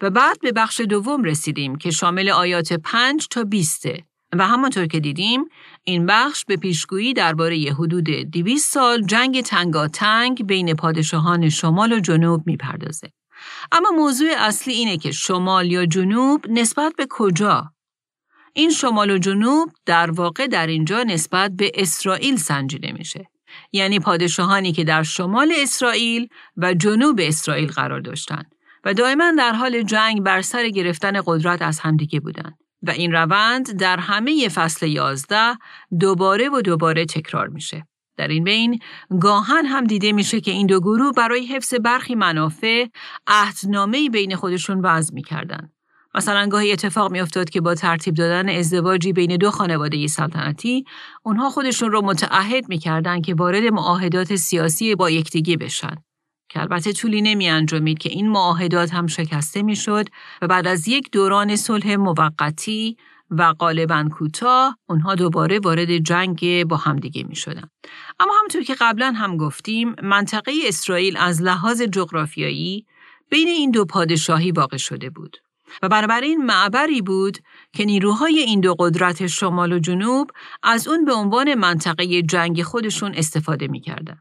و 0.00 0.10
بعد 0.10 0.40
به 0.40 0.52
بخش 0.52 0.80
دوم 0.80 1.24
رسیدیم 1.24 1.76
که 1.76 1.90
شامل 1.90 2.30
آیات 2.30 2.72
5 2.72 3.28
تا 3.30 3.44
20 3.44 3.86
و 4.32 4.48
همانطور 4.48 4.86
که 4.86 5.00
دیدیم 5.00 5.44
این 5.84 6.06
بخش 6.06 6.44
به 6.44 6.56
پیشگویی 6.56 7.12
درباره 7.12 7.56
حدود 7.78 8.04
200 8.04 8.72
سال 8.72 9.02
جنگ 9.02 9.40
تنگاتنگ 9.40 10.46
بین 10.46 10.74
پادشاهان 10.74 11.48
شمال 11.48 11.92
و 11.92 12.00
جنوب 12.00 12.46
می‌پردازه. 12.46 13.12
اما 13.72 13.90
موضوع 13.90 14.28
اصلی 14.38 14.74
اینه 14.74 14.96
که 14.96 15.12
شمال 15.12 15.72
یا 15.72 15.86
جنوب 15.86 16.46
نسبت 16.48 16.92
به 16.96 17.06
کجا؟ 17.10 17.72
این 18.56 18.70
شمال 18.70 19.10
و 19.10 19.18
جنوب 19.18 19.68
در 19.86 20.10
واقع 20.10 20.46
در 20.46 20.66
اینجا 20.66 21.02
نسبت 21.02 21.50
به 21.56 21.72
اسرائیل 21.74 22.36
سنجیده 22.36 22.92
میشه. 22.92 23.30
یعنی 23.72 23.98
پادشاهانی 23.98 24.72
که 24.72 24.84
در 24.84 25.02
شمال 25.02 25.52
اسرائیل 25.56 26.28
و 26.56 26.74
جنوب 26.74 27.20
اسرائیل 27.22 27.70
قرار 27.70 28.00
داشتند. 28.00 28.54
و 28.84 28.94
دائما 28.94 29.32
در 29.38 29.52
حال 29.52 29.82
جنگ 29.82 30.22
بر 30.22 30.42
سر 30.42 30.68
گرفتن 30.68 31.20
قدرت 31.26 31.62
از 31.62 31.80
همدیگه 31.80 32.20
بودند 32.20 32.58
و 32.82 32.90
این 32.90 33.12
روند 33.12 33.72
در 33.72 33.96
همه 33.96 34.48
فصل 34.48 34.86
یازده 34.86 35.56
دوباره 36.00 36.48
و 36.48 36.60
دوباره 36.60 37.04
تکرار 37.04 37.48
میشه. 37.48 37.86
در 38.16 38.28
این 38.28 38.44
بین 38.44 38.78
گاهن 39.20 39.66
هم 39.66 39.84
دیده 39.84 40.12
میشه 40.12 40.40
که 40.40 40.50
این 40.50 40.66
دو 40.66 40.80
گروه 40.80 41.12
برای 41.12 41.46
حفظ 41.46 41.74
برخی 41.74 42.14
منافع 42.14 42.86
عهدنامه 43.26 44.08
بین 44.08 44.36
خودشون 44.36 44.80
وضع 44.80 45.14
می‌کردن. 45.14 45.70
مثلا 46.16 46.48
گاهی 46.48 46.72
اتفاق 46.72 47.12
میافتاد 47.12 47.50
که 47.50 47.60
با 47.60 47.74
ترتیب 47.74 48.14
دادن 48.14 48.48
ازدواجی 48.48 49.12
بین 49.12 49.36
دو 49.36 49.50
خانواده 49.50 50.06
سلطنتی 50.06 50.84
اونها 51.22 51.50
خودشون 51.50 51.92
رو 51.92 52.02
متعهد 52.02 52.68
می‌کردن 52.68 53.20
که 53.20 53.34
وارد 53.34 53.62
معاهدات 53.62 54.36
سیاسی 54.36 54.94
با 54.94 55.10
یکدیگه 55.10 55.56
بشن 55.56 55.96
که 56.48 56.60
البته 56.60 56.92
طولی 56.92 57.22
نمی 57.22 57.48
انجامید 57.48 57.98
که 57.98 58.08
این 58.08 58.28
معاهدات 58.28 58.94
هم 58.94 59.06
شکسته 59.06 59.62
می 59.62 59.76
شد 59.76 60.08
و 60.42 60.46
بعد 60.46 60.66
از 60.66 60.88
یک 60.88 61.10
دوران 61.12 61.56
صلح 61.56 61.94
موقتی 61.94 62.96
و 63.30 63.52
غالبا 63.52 64.08
کوتاه 64.12 64.78
اونها 64.88 65.14
دوباره 65.14 65.58
وارد 65.58 65.98
جنگ 65.98 66.64
با 66.64 66.76
همدیگه 66.76 67.22
می 67.22 67.36
شدن. 67.36 67.68
اما 68.20 68.32
همونطور 68.38 68.62
که 68.62 68.74
قبلا 68.80 69.12
هم 69.12 69.36
گفتیم 69.36 69.94
منطقه 70.02 70.52
اسرائیل 70.64 71.16
از 71.16 71.42
لحاظ 71.42 71.82
جغرافیایی 71.82 72.86
بین 73.30 73.48
این 73.48 73.70
دو 73.70 73.84
پادشاهی 73.84 74.50
واقع 74.50 74.76
شده 74.76 75.10
بود 75.10 75.36
و 75.82 75.88
بنابراین 75.88 76.44
معبری 76.44 77.02
بود 77.02 77.38
که 77.72 77.84
نیروهای 77.84 78.38
این 78.38 78.60
دو 78.60 78.74
قدرت 78.78 79.26
شمال 79.26 79.72
و 79.72 79.78
جنوب 79.78 80.30
از 80.62 80.88
اون 80.88 81.04
به 81.04 81.12
عنوان 81.12 81.54
منطقه 81.54 82.22
جنگ 82.22 82.62
خودشون 82.62 83.14
استفاده 83.14 83.68
می 83.68 83.80
کردن. 83.80 84.18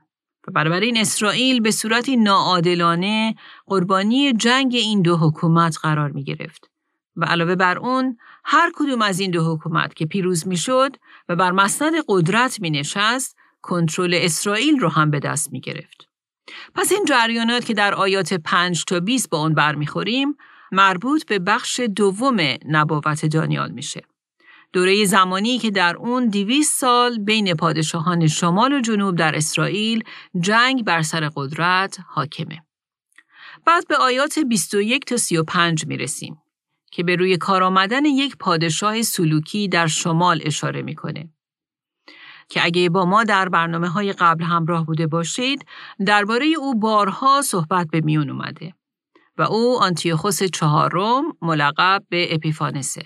و 0.48 0.52
بنابراین 0.52 0.98
اسرائیل 0.98 1.60
به 1.60 1.72
صورتی 1.72 2.18
ناعادلانه 2.18 3.36
قربانی 3.66 4.34
جنگ 4.34 4.76
این 4.76 5.02
دو 5.02 5.18
حکومت 5.18 5.78
قرار 5.82 6.12
می 6.12 6.24
گرفت. 6.24 6.70
و 7.16 7.26
علاوه 7.26 7.56
بر 7.56 7.78
اون 7.78 8.18
هر 8.46 8.72
کدوم 8.76 9.02
از 9.02 9.20
این 9.20 9.32
دو 9.32 9.54
حکومت 9.54 9.94
که 9.94 10.06
پیروز 10.06 10.48
می 10.48 10.58
شد 10.58 10.96
و 11.30 11.36
بر 11.36 11.52
مسند 11.52 11.94
قدرت 12.08 12.62
می 12.62 12.70
نشست 12.70 13.38
کنترل 13.62 14.20
اسرائیل 14.22 14.80
رو 14.80 14.90
هم 14.90 15.12
به 15.12 15.20
دست 15.20 15.52
می 15.52 15.62
گرفت. 15.62 16.08
پس 16.76 16.92
این 16.92 17.06
جریانات 17.06 17.66
که 17.66 17.74
در 17.74 17.94
آیات 17.94 18.34
5 18.34 18.84
تا 18.86 19.00
20 19.00 19.30
با 19.30 19.38
اون 19.38 19.54
برمیخوریم 19.54 20.38
مربوط 20.72 21.26
به 21.26 21.40
بخش 21.40 21.80
دوم 21.80 22.38
نبوت 22.66 23.26
دانیال 23.26 23.72
میشه. 23.72 24.02
دوره 24.74 25.06
زمانی 25.06 25.60
که 25.60 25.72
در 25.72 25.96
اون 25.96 26.28
دیویس 26.28 26.72
سال 26.72 27.18
بین 27.18 27.54
پادشاهان 27.54 28.28
شمال 28.28 28.74
و 28.74 28.82
جنوب 28.82 29.16
در 29.16 29.36
اسرائیل 29.36 30.04
جنگ 30.40 30.84
بر 30.84 31.02
سر 31.02 31.30
قدرت 31.36 31.98
حاکمه. 32.08 32.62
بعد 33.66 33.88
به 33.88 33.96
آیات 33.96 34.40
21 34.40 35.06
تا 35.06 35.18
35 35.18 35.88
می 35.88 35.98
رسیم 35.98 36.38
که 36.92 37.04
به 37.04 37.16
روی 37.16 37.38
کار 37.38 37.64
آمدن 37.64 38.06
یک 38.06 38.38
پادشاه 38.38 39.02
سلوکی 39.02 39.68
در 39.68 39.88
شمال 39.88 40.42
اشاره 40.46 40.82
می‌کنه. 40.82 41.30
که 42.50 42.66
اگه 42.66 42.90
با 42.90 43.06
ما 43.06 43.24
در 43.24 43.50
برنامه 43.50 43.90
های 43.90 44.14
قبل 44.14 44.44
همراه 44.44 44.86
بوده 44.86 45.08
باشید 45.08 45.66
درباره 46.06 46.46
او 46.60 46.80
بارها 46.80 47.42
صحبت 47.42 47.88
به 47.92 48.02
میون 48.02 48.30
اومده 48.30 48.74
و 49.38 49.42
او 49.42 49.80
آنتیوخوس 49.82 50.44
چهارم 50.44 51.24
ملقب 51.42 52.04
به 52.10 52.36
اپیفانسه. 52.36 53.02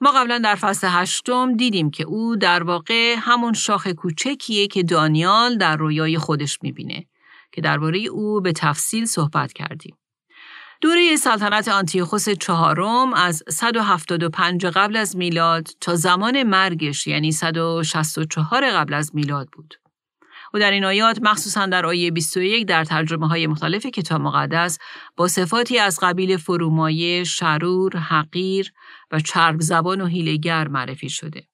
ما 0.00 0.12
قبلا 0.12 0.38
در 0.38 0.54
فصل 0.54 0.88
هشتم 0.90 1.56
دیدیم 1.56 1.90
که 1.90 2.04
او 2.04 2.36
در 2.36 2.62
واقع 2.62 3.14
همون 3.18 3.52
شاخ 3.52 3.86
کوچکیه 3.86 4.66
که 4.66 4.82
دانیال 4.82 5.58
در 5.58 5.76
رویای 5.76 6.18
خودش 6.18 6.58
می‌بینه 6.62 7.06
که 7.52 7.60
درباره 7.60 7.98
او 7.98 8.40
به 8.40 8.52
تفصیل 8.52 9.04
صحبت 9.04 9.52
کردیم. 9.52 9.96
دوره 10.80 11.16
سلطنت 11.16 11.68
آنتیوخوس 11.68 12.28
چهارم 12.28 13.14
از 13.14 13.42
175 13.48 14.66
قبل 14.66 14.96
از 14.96 15.16
میلاد 15.16 15.68
تا 15.80 15.94
زمان 15.96 16.42
مرگش 16.42 17.06
یعنی 17.06 17.32
164 17.32 18.70
قبل 18.70 18.94
از 18.94 19.14
میلاد 19.14 19.48
بود. 19.52 19.79
و 20.54 20.58
در 20.58 20.70
این 20.70 20.84
آیات 20.84 21.18
مخصوصا 21.22 21.66
در 21.66 21.86
آیه 21.86 22.10
21 22.10 22.66
در 22.66 22.84
ترجمه 22.84 23.28
های 23.28 23.46
مختلف 23.46 23.86
کتاب 23.86 24.20
مقدس 24.20 24.78
با 25.16 25.28
صفاتی 25.28 25.78
از 25.78 25.98
قبیل 26.02 26.36
فرومایه، 26.36 27.24
شرور، 27.24 27.96
حقیر 27.96 28.72
و 29.10 29.20
چرب 29.20 29.60
زبان 29.60 30.00
و 30.00 30.06
هیلگر 30.06 30.68
معرفی 30.68 31.08
شده. 31.08 31.46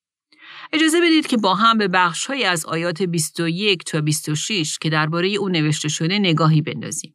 اجازه 0.72 1.00
بدید 1.00 1.26
که 1.26 1.36
با 1.36 1.54
هم 1.54 1.78
به 1.78 1.88
بخش 1.88 2.26
های 2.26 2.44
از 2.44 2.66
آیات 2.66 3.02
21 3.02 3.84
تا 3.84 4.00
26 4.00 4.78
که 4.78 4.90
درباره 4.90 5.28
او 5.28 5.48
نوشته 5.48 5.88
شده 5.88 6.18
نگاهی 6.18 6.62
بندازیم. 6.62 7.14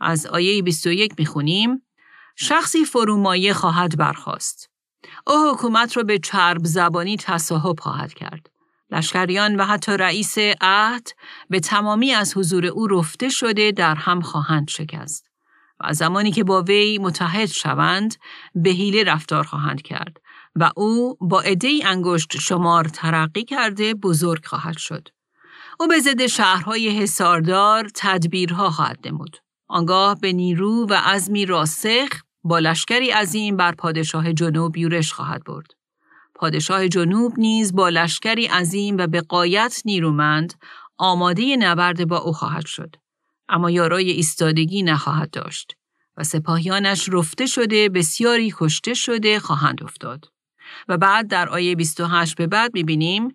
از 0.00 0.26
آیه 0.26 0.62
21 0.62 1.14
می‌خونیم 1.18 1.82
شخصی 2.36 2.84
فرومایه 2.84 3.52
خواهد 3.52 3.98
برخواست. 3.98 4.70
او 5.26 5.50
حکومت 5.52 5.96
را 5.96 6.02
به 6.02 6.18
چرب 6.18 6.60
زبانی 6.64 7.16
تصاحب 7.16 7.80
خواهد 7.80 8.14
کرد. 8.14 8.50
لشکریان 8.90 9.56
و 9.56 9.64
حتی 9.64 9.92
رئیس 9.92 10.38
عهد 10.60 11.08
به 11.50 11.60
تمامی 11.60 12.12
از 12.12 12.36
حضور 12.36 12.66
او 12.66 12.86
رفته 12.86 13.28
شده 13.28 13.72
در 13.72 13.94
هم 13.94 14.20
خواهند 14.20 14.68
شکست. 14.68 15.28
و 15.80 15.92
زمانی 15.92 16.32
که 16.32 16.44
با 16.44 16.62
وی 16.62 16.98
متحد 16.98 17.46
شوند 17.46 18.16
به 18.54 18.70
حیله 18.70 19.04
رفتار 19.04 19.44
خواهند 19.44 19.82
کرد 19.82 20.16
و 20.56 20.70
او 20.76 21.16
با 21.20 21.40
عده 21.40 21.80
انگشت 21.84 22.36
شمار 22.38 22.84
ترقی 22.84 23.44
کرده 23.44 23.94
بزرگ 23.94 24.46
خواهد 24.46 24.76
شد. 24.76 25.08
او 25.80 25.88
به 25.88 26.00
ضد 26.00 26.26
شهرهای 26.26 26.88
حساردار 26.88 27.88
تدبیرها 27.94 28.70
خواهد 28.70 28.98
نمود. 29.04 29.36
آنگاه 29.68 30.20
به 30.20 30.32
نیرو 30.32 30.86
و 30.86 30.94
عزمی 30.94 31.46
راسخ 31.46 32.08
با 32.44 32.58
لشکری 32.58 33.10
عظیم 33.10 33.56
بر 33.56 33.72
پادشاه 33.72 34.32
جنوب 34.32 34.76
یورش 34.76 35.12
خواهد 35.12 35.44
برد. 35.44 35.77
پادشاه 36.38 36.88
جنوب 36.88 37.38
نیز 37.38 37.74
با 37.74 37.88
لشکری 37.88 38.46
عظیم 38.46 38.96
و 38.96 39.06
به 39.06 39.20
قایت 39.20 39.82
نیرومند 39.84 40.54
آماده 40.98 41.56
نبرد 41.56 42.08
با 42.08 42.18
او 42.18 42.32
خواهد 42.32 42.66
شد. 42.66 42.96
اما 43.48 43.70
یارای 43.70 44.10
ایستادگی 44.10 44.82
نخواهد 44.82 45.30
داشت 45.30 45.72
و 46.16 46.24
سپاهیانش 46.24 47.08
رفته 47.12 47.46
شده 47.46 47.88
بسیاری 47.88 48.52
کشته 48.56 48.94
شده 48.94 49.38
خواهند 49.38 49.82
افتاد. 49.82 50.24
و 50.88 50.98
بعد 50.98 51.28
در 51.28 51.48
آیه 51.48 51.76
28 51.76 52.36
به 52.36 52.46
بعد 52.46 52.74
می‌بینیم 52.74 53.28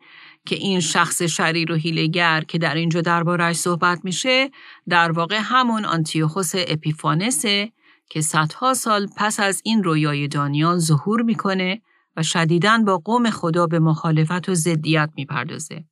که 0.45 0.55
این 0.55 0.79
شخص 0.79 1.21
شریر 1.21 1.71
و 1.71 1.75
هیلگر 1.75 2.41
که 2.41 2.57
در 2.57 2.75
اینجا 2.75 3.01
دربارهش 3.01 3.55
صحبت 3.55 3.99
میشه 4.03 4.49
در 4.89 5.11
واقع 5.11 5.39
همون 5.43 5.85
آنتیوخوس 5.85 6.51
اپیفانسه 6.55 7.71
که 8.09 8.21
صدها 8.21 8.73
سال 8.73 9.07
پس 9.17 9.39
از 9.39 9.61
این 9.65 9.83
رویای 9.83 10.27
دانیال 10.27 10.77
ظهور 10.77 11.21
می‌کنه 11.21 11.81
و 12.17 12.23
شدیداً 12.23 12.77
با 12.77 12.97
قوم 12.97 13.29
خدا 13.29 13.67
به 13.67 13.79
مخالفت 13.79 14.49
و 14.49 14.55
ضدیت 14.55 15.09
می‌پردازه 15.15 15.83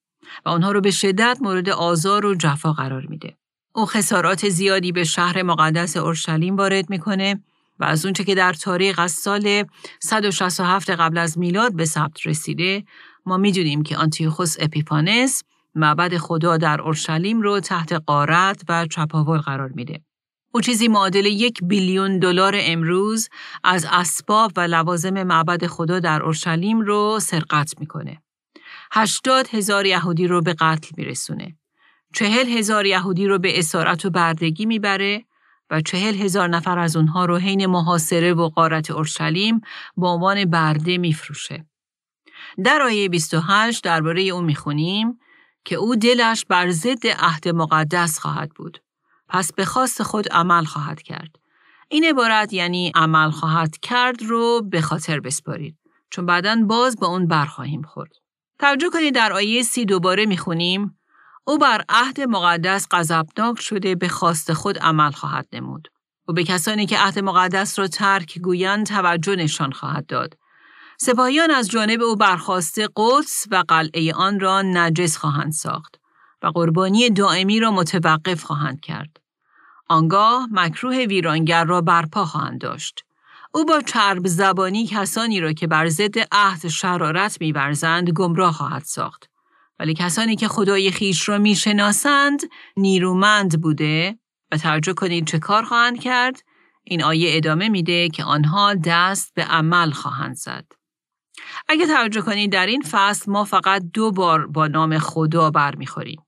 و 0.46 0.50
آنها 0.50 0.72
رو 0.72 0.82
به 0.82 0.92
شدت 0.92 1.38
مورد 1.42 1.70
آزار 1.70 2.26
و 2.26 2.36
جفا 2.36 2.74
قرار 2.74 3.06
میده. 3.06 3.38
او 3.76 3.86
خسارات 3.86 4.50
زیادی 4.50 4.92
به 4.92 5.04
شهر 5.04 5.44
مقدس 5.44 5.98
اورشلیم 5.98 6.56
وارد 6.56 6.90
می‌کنه 6.90 7.44
و 7.80 7.84
از 7.84 8.06
اونچه 8.06 8.24
که 8.24 8.36
در 8.36 8.54
تاریخ 8.54 9.00
از 9.00 9.12
سال 9.12 9.64
167 10.00 10.90
قبل 10.90 11.18
از 11.18 11.38
میلاد 11.38 11.76
به 11.76 11.86
ثبت 11.86 12.28
رسیده 12.28 12.84
ما 13.26 13.38
می‌دونیم 13.38 13.84
که 13.84 13.98
آنتیوخوس 13.98 14.56
اپیفانس 14.60 15.44
معبد 15.76 16.18
خدا 16.18 16.58
در 16.58 16.82
اورشلیم 16.82 17.42
رو 17.42 17.60
تحت 17.60 17.94
قارت 17.94 18.62
و 18.70 18.86
چپاول 18.86 19.38
قرار 19.38 19.70
میده. 19.70 20.02
او 20.54 20.62
چیزی 20.62 20.88
معادل 20.88 21.26
یک 21.26 21.60
بیلیون 21.64 22.20
دلار 22.20 22.56
امروز 22.58 23.30
از 23.64 23.88
اسباب 23.92 24.52
و 24.56 24.62
لوازم 24.62 25.24
معبد 25.24 25.68
خدا 25.68 26.00
در 26.00 26.24
اورشلیم 26.24 26.82
رو 26.82 27.20
سرقت 27.22 27.80
می‌کنه. 27.80 28.22
هشتاد 28.92 29.48
هزار 29.48 29.86
یهودی 29.86 30.28
رو 30.28 30.42
به 30.42 30.54
قتل 30.54 30.90
میرسونه. 30.98 31.56
چهل 32.14 32.48
هزار 32.48 32.86
یهودی 32.86 33.28
رو 33.28 33.40
به 33.40 33.60
اسارت 33.60 34.06
و 34.06 34.10
بردگی 34.10 34.66
می‌بره 34.66 35.26
و 35.70 35.82
چهل 35.82 36.16
هزار 36.16 36.48
نفر 36.48 36.80
از 36.80 36.96
اونها 36.96 37.26
رو 37.26 37.38
حین 37.38 37.66
محاصره 37.66 38.34
و 38.34 38.50
قارت 38.50 38.92
اورشلیم 38.92 39.62
به 39.98 40.08
عنوان 40.08 40.46
برده 40.46 40.98
میفروشه. 40.98 41.66
در 42.64 42.82
آیه 42.82 43.10
28 43.10 43.84
درباره 43.84 44.22
او 44.22 44.42
می‌خونیم 44.42 45.20
که 45.66 45.76
او 45.76 45.96
دلش 45.96 46.46
بر 46.46 46.70
ضد 46.70 47.08
عهد 47.08 47.48
مقدس 47.48 48.20
خواهد 48.20 48.50
بود. 48.50 48.82
پس 49.32 49.54
به 49.54 49.66
خواست 49.66 50.04
خود 50.04 50.30
عمل 50.30 50.64
خواهد 50.64 51.02
کرد. 51.02 51.36
این 51.90 52.04
عبارت 52.06 52.54
یعنی 52.54 52.92
عمل 52.96 53.32
خواهد 53.32 53.78
کرد 53.78 54.24
رو 54.24 54.62
به 54.62 54.82
خاطر 54.82 55.20
بسپارید. 55.20 55.78
چون 56.10 56.26
بعدا 56.26 56.64
باز 56.68 56.96
به 56.96 57.06
اون 57.06 57.28
برخواهیم 57.28 57.82
خورد. 57.82 58.12
توجه 58.60 58.90
کنید 58.90 59.16
در 59.16 59.34
آیه 59.34 59.64
سی 59.64 59.86
دوباره 59.86 60.26
می‌خونیم 60.26 61.00
او 61.44 61.58
بر 61.58 61.86
عهد 61.90 62.22
مقدس 62.22 62.88
غضبناک 62.92 63.62
شده 63.62 63.96
به 63.96 64.08
خواست 64.08 64.54
خود 64.54 64.80
عمل 64.80 65.12
خواهد 65.12 65.48
نمود. 65.54 65.88
و 66.28 66.34
به 66.34 66.44
کسانی 66.44 66.86
که 66.86 66.98
عهد 66.98 67.20
مقدس 67.20 67.80
را 67.80 67.88
ترک 67.88 68.40
گویند 68.40 68.86
توجه 68.86 69.36
نشان 69.36 69.72
خواهد 69.72 70.06
داد. 70.06 70.38
سپاهیان 70.98 71.52
از 71.52 71.70
جانب 71.70 72.02
او 72.02 72.16
برخواسته 72.16 72.90
قدس 72.96 73.46
و 73.52 73.64
قلعه 73.68 74.14
آن 74.14 74.40
را 74.40 74.62
نجس 74.62 75.18
خواهند 75.18 75.52
ساخت 75.52 75.96
و 76.42 76.48
قربانی 76.48 77.10
دائمی 77.10 77.60
را 77.60 77.72
متوقف 77.72 78.44
خواهند 78.44 78.82
کرد. 78.82 79.21
آنگاه 79.92 80.48
مکروه 80.52 80.96
ویرانگر 80.96 81.66
را 81.66 81.82
برپا 81.82 82.26
خواهند 82.26 82.62
داشت. 82.62 83.06
او 83.54 83.66
با 83.66 83.82
چرب 83.82 84.28
زبانی 84.28 84.88
کسانی 84.88 85.40
را 85.40 85.54
که 85.54 85.68
بر 85.68 85.88
ضد 85.88 86.16
عهد 86.32 86.68
شرارت 86.68 87.42
میورزند 87.42 88.10
گمراه 88.10 88.54
خواهد 88.54 88.84
ساخت. 88.84 89.30
ولی 89.80 89.94
کسانی 89.94 90.36
که 90.36 90.48
خدای 90.48 90.92
خیش 90.92 91.30
را 91.30 91.38
می‌شناسند 91.38 92.42
نیرومند 92.78 93.62
بوده 93.62 94.18
و 94.52 94.58
توجه 94.58 94.94
کنید 94.94 95.28
چه 95.28 95.40
کار 95.40 95.64
خواهند 95.64 96.00
کرد 96.00 96.44
این 96.84 97.04
آیه 97.04 97.38
ادامه 97.38 97.70
میده 97.70 98.10
که 98.10 98.24
آنها 98.24 98.74
دست 98.74 99.34
به 99.36 99.44
عمل 99.44 99.92
خواهند 99.92 100.36
زد. 100.36 100.66
اگه 101.70 101.88
توجه 101.88 102.22
کنید 102.22 102.52
در 102.52 102.66
این 102.66 102.82
فصل 102.92 103.32
ما 103.32 103.44
فقط 103.44 103.82
دو 103.94 104.12
بار 104.12 104.48
با 104.48 104.68
نام 104.68 104.98
خدا 104.98 105.52
برمیخوریم. 105.52 106.22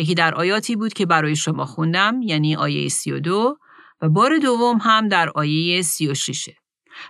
یکی 0.00 0.14
در 0.14 0.34
آیاتی 0.34 0.76
بود 0.76 0.92
که 0.92 1.06
برای 1.06 1.36
شما 1.36 1.66
خوندم 1.66 2.22
یعنی 2.22 2.56
آیه 2.56 2.88
32 2.88 3.58
و 4.00 4.08
بار 4.08 4.38
دوم 4.38 4.78
هم 4.82 5.08
در 5.08 5.30
آیه 5.30 5.82
36. 5.82 6.50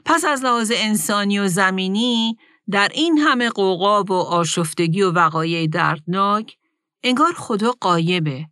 پس 0.05 0.25
از 0.25 0.45
لحاظ 0.45 0.73
انسانی 0.77 1.39
و 1.39 1.49
زمینی 1.49 2.37
در 2.71 2.89
این 2.95 3.19
همه 3.19 3.51
قوقا 3.51 4.03
و 4.03 4.13
آشفتگی 4.13 5.03
و 5.03 5.11
وقایع 5.11 5.67
دردناک 5.67 6.57
انگار 7.03 7.33
خدا 7.33 7.73
قایبه 7.81 8.47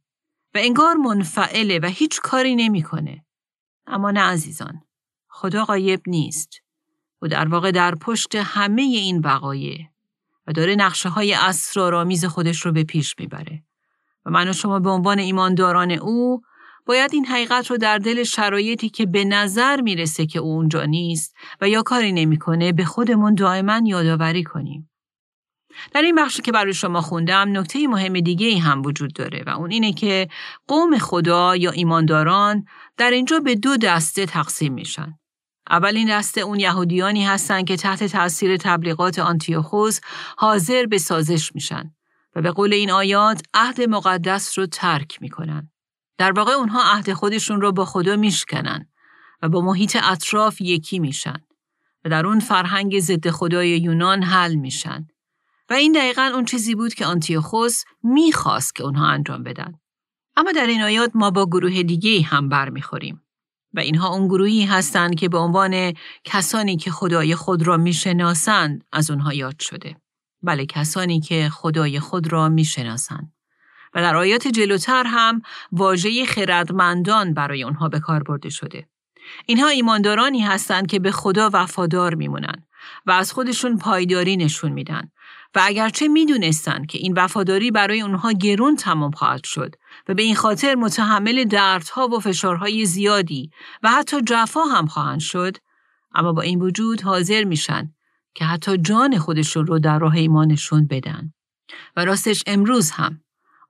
و 0.55 0.59
انگار 0.59 0.95
منفعله 0.95 1.79
و 1.83 1.87
هیچ 1.87 2.21
کاری 2.21 2.57
نمی‌کنه. 2.57 3.25
اما 3.87 4.11
نه 4.11 4.21
عزیزان 4.21 4.83
خدا 5.29 5.65
قایب 5.65 6.01
نیست 6.07 6.61
و 7.23 7.29
در 7.29 7.49
واقع 7.49 7.71
در 7.71 7.95
پشت 7.95 8.35
همه 8.35 8.83
این 8.83 9.19
وقایع 9.19 9.79
و 10.47 10.53
داره 10.53 10.77
نقشه 10.77 11.09
های 11.09 11.35
اسرارآمیز 11.35 12.25
خودش 12.25 12.61
رو 12.61 12.73
به 12.73 12.85
پیش 12.85 13.15
می‌بره 13.19 13.63
و 14.25 14.31
من 14.31 14.49
و 14.49 14.53
شما 14.53 14.79
به 14.79 14.91
عنوان 14.91 15.19
ایمانداران 15.19 15.91
او 15.91 16.43
باید 16.87 17.11
این 17.15 17.27
حقیقت 17.27 17.71
رو 17.71 17.77
در 17.77 17.99
دل 17.99 18.23
شرایطی 18.23 18.89
که 18.89 19.07
به 19.07 19.25
نظر 19.25 19.81
می‌رسه 19.81 20.27
که 20.27 20.39
او 20.39 20.53
اونجا 20.53 20.85
نیست 20.85 21.35
و 21.61 21.69
یا 21.69 21.83
کاری 21.83 22.13
نمی‌کنه 22.13 22.73
به 22.73 22.85
خودمون 22.85 23.35
دائما 23.35 23.81
یادآوری 23.85 24.45
کنیم. 24.45 24.91
در 25.93 26.03
این 26.03 26.15
بخشی 26.15 26.43
که 26.43 26.53
برای 26.53 26.75
شما 26.75 27.01
خوندم 27.01 27.59
نکته 27.59 27.89
مهم 27.89 28.21
دیگه 28.21 28.47
ای 28.47 28.59
هم 28.59 28.83
وجود 28.83 29.13
داره 29.13 29.43
و 29.47 29.51
اون 29.51 29.71
اینه 29.71 29.93
که 29.93 30.29
قوم 30.67 30.99
خدا 30.99 31.57
یا 31.57 31.71
ایمانداران 31.71 32.65
در 32.97 33.11
اینجا 33.11 33.41
به 33.41 33.55
دو 33.55 33.77
دسته 33.77 34.27
تقسیم 34.27 34.73
میشن. 34.73 35.19
اولین 35.71 36.19
دسته 36.19 36.41
اون 36.41 36.61
یهودیانی 36.61 37.25
هستند 37.25 37.67
که 37.67 37.77
تحت 37.77 38.05
تاثیر 38.05 38.57
تبلیغات 38.57 39.19
آنتیوخوس 39.19 40.01
حاضر 40.37 40.87
به 40.87 40.99
سازش 40.99 41.55
میشن 41.55 41.95
و 42.35 42.43
به 42.43 42.51
قول 42.51 42.73
این 42.73 42.91
آیات 42.91 43.43
عهد 43.55 43.81
مقدس 43.81 44.59
رو 44.59 44.67
ترک 44.67 45.23
می‌کنن. 45.23 45.71
در 46.19 46.33
واقع 46.33 46.53
اونها 46.53 46.83
عهد 46.83 47.13
خودشون 47.13 47.61
رو 47.61 47.73
با 47.73 47.85
خدا 47.85 48.17
میشکنن 48.17 48.89
و 49.43 49.49
با 49.49 49.61
محیط 49.61 49.99
اطراف 50.03 50.61
یکی 50.61 50.99
میشن 50.99 51.45
و 52.05 52.09
در 52.09 52.27
اون 52.27 52.41
فرهنگ 52.41 53.01
ضد 53.01 53.31
خدای 53.31 53.69
یونان 53.69 54.23
حل 54.23 54.55
میشن. 54.55 55.09
و 55.71 55.75
این 55.75 55.93
دقیقا 55.93 56.23
اون 56.35 56.45
چیزی 56.45 56.75
بود 56.75 56.95
که 56.95 57.07
آنتیوخوس 57.07 57.83
می‌خواست 58.03 58.75
که 58.75 58.85
اونها 58.85 59.07
انجام 59.07 59.43
بدن. 59.43 59.75
اما 60.37 60.53
در 60.53 60.67
این 60.67 60.83
آیات 60.83 61.11
ما 61.15 61.31
با 61.31 61.47
گروه 61.47 61.83
دیگه 61.83 62.23
هم 62.23 62.49
برمیخوریم. 62.49 63.23
و 63.75 63.81
اینها 63.81 64.09
اون 64.09 64.29
گروهی 64.29 64.65
هستند 64.65 65.15
که 65.15 65.29
به 65.29 65.39
عنوان 65.39 65.93
کسانی 66.25 66.77
که 66.77 66.91
خدای 66.91 67.35
خود 67.35 67.67
را 67.67 67.77
می‌شناسند 67.77 68.85
از 68.93 69.11
اونها 69.11 69.35
یاد 69.35 69.61
شده. 69.61 69.97
بله 70.43 70.67
کسانی 70.67 71.21
که 71.21 71.49
خدای 71.53 72.01
خود 72.01 72.33
را 72.33 72.49
می‌شناسند. 72.49 73.33
و 73.95 74.03
در 74.03 74.17
آیات 74.17 74.49
جلوتر 74.49 75.05
هم 75.07 75.43
واژه 75.73 76.25
خردمندان 76.25 77.35
برای 77.35 77.63
اونها 77.63 77.89
به 77.89 78.01
کار 78.01 78.23
برده 78.23 78.49
شده. 78.49 78.89
اینها 79.47 79.69
ایماندارانی 79.69 80.41
هستند 80.41 80.87
که 80.87 80.99
به 80.99 81.11
خدا 81.11 81.51
وفادار 81.53 82.15
میمونن 82.15 82.67
و 83.07 83.11
از 83.11 83.33
خودشون 83.33 83.79
پایداری 83.79 84.37
نشون 84.37 84.73
میدن 84.73 85.11
و 85.55 85.61
اگرچه 85.65 86.09
می‌دونستند 86.09 86.87
که 86.87 86.99
این 86.99 87.15
وفاداری 87.17 87.71
برای 87.71 88.01
اونها 88.01 88.33
گرون 88.33 88.77
تمام 88.77 89.11
خواهد 89.11 89.45
شد 89.45 89.75
و 90.09 90.15
به 90.15 90.23
این 90.23 90.35
خاطر 90.35 90.75
متحمل 90.75 91.45
دردها 91.45 92.09
و 92.09 92.21
فشارهای 92.21 92.85
زیادی 92.85 93.51
و 93.83 93.91
حتی 93.91 94.21
جفا 94.23 94.61
هم 94.61 94.87
خواهند 94.87 95.21
شد 95.21 95.57
اما 96.15 96.33
با 96.33 96.43
این 96.43 96.61
وجود 96.61 97.01
حاضر 97.03 97.45
میشن 97.45 97.95
که 98.35 98.45
حتی 98.45 98.79
جان 98.79 99.19
خودشون 99.19 99.67
رو 99.67 99.79
در 99.79 99.99
راه 99.99 100.15
ایمانشون 100.15 100.87
بدن. 100.87 101.33
و 101.97 102.05
راستش 102.05 102.43
امروز 102.47 102.91
هم 102.91 103.21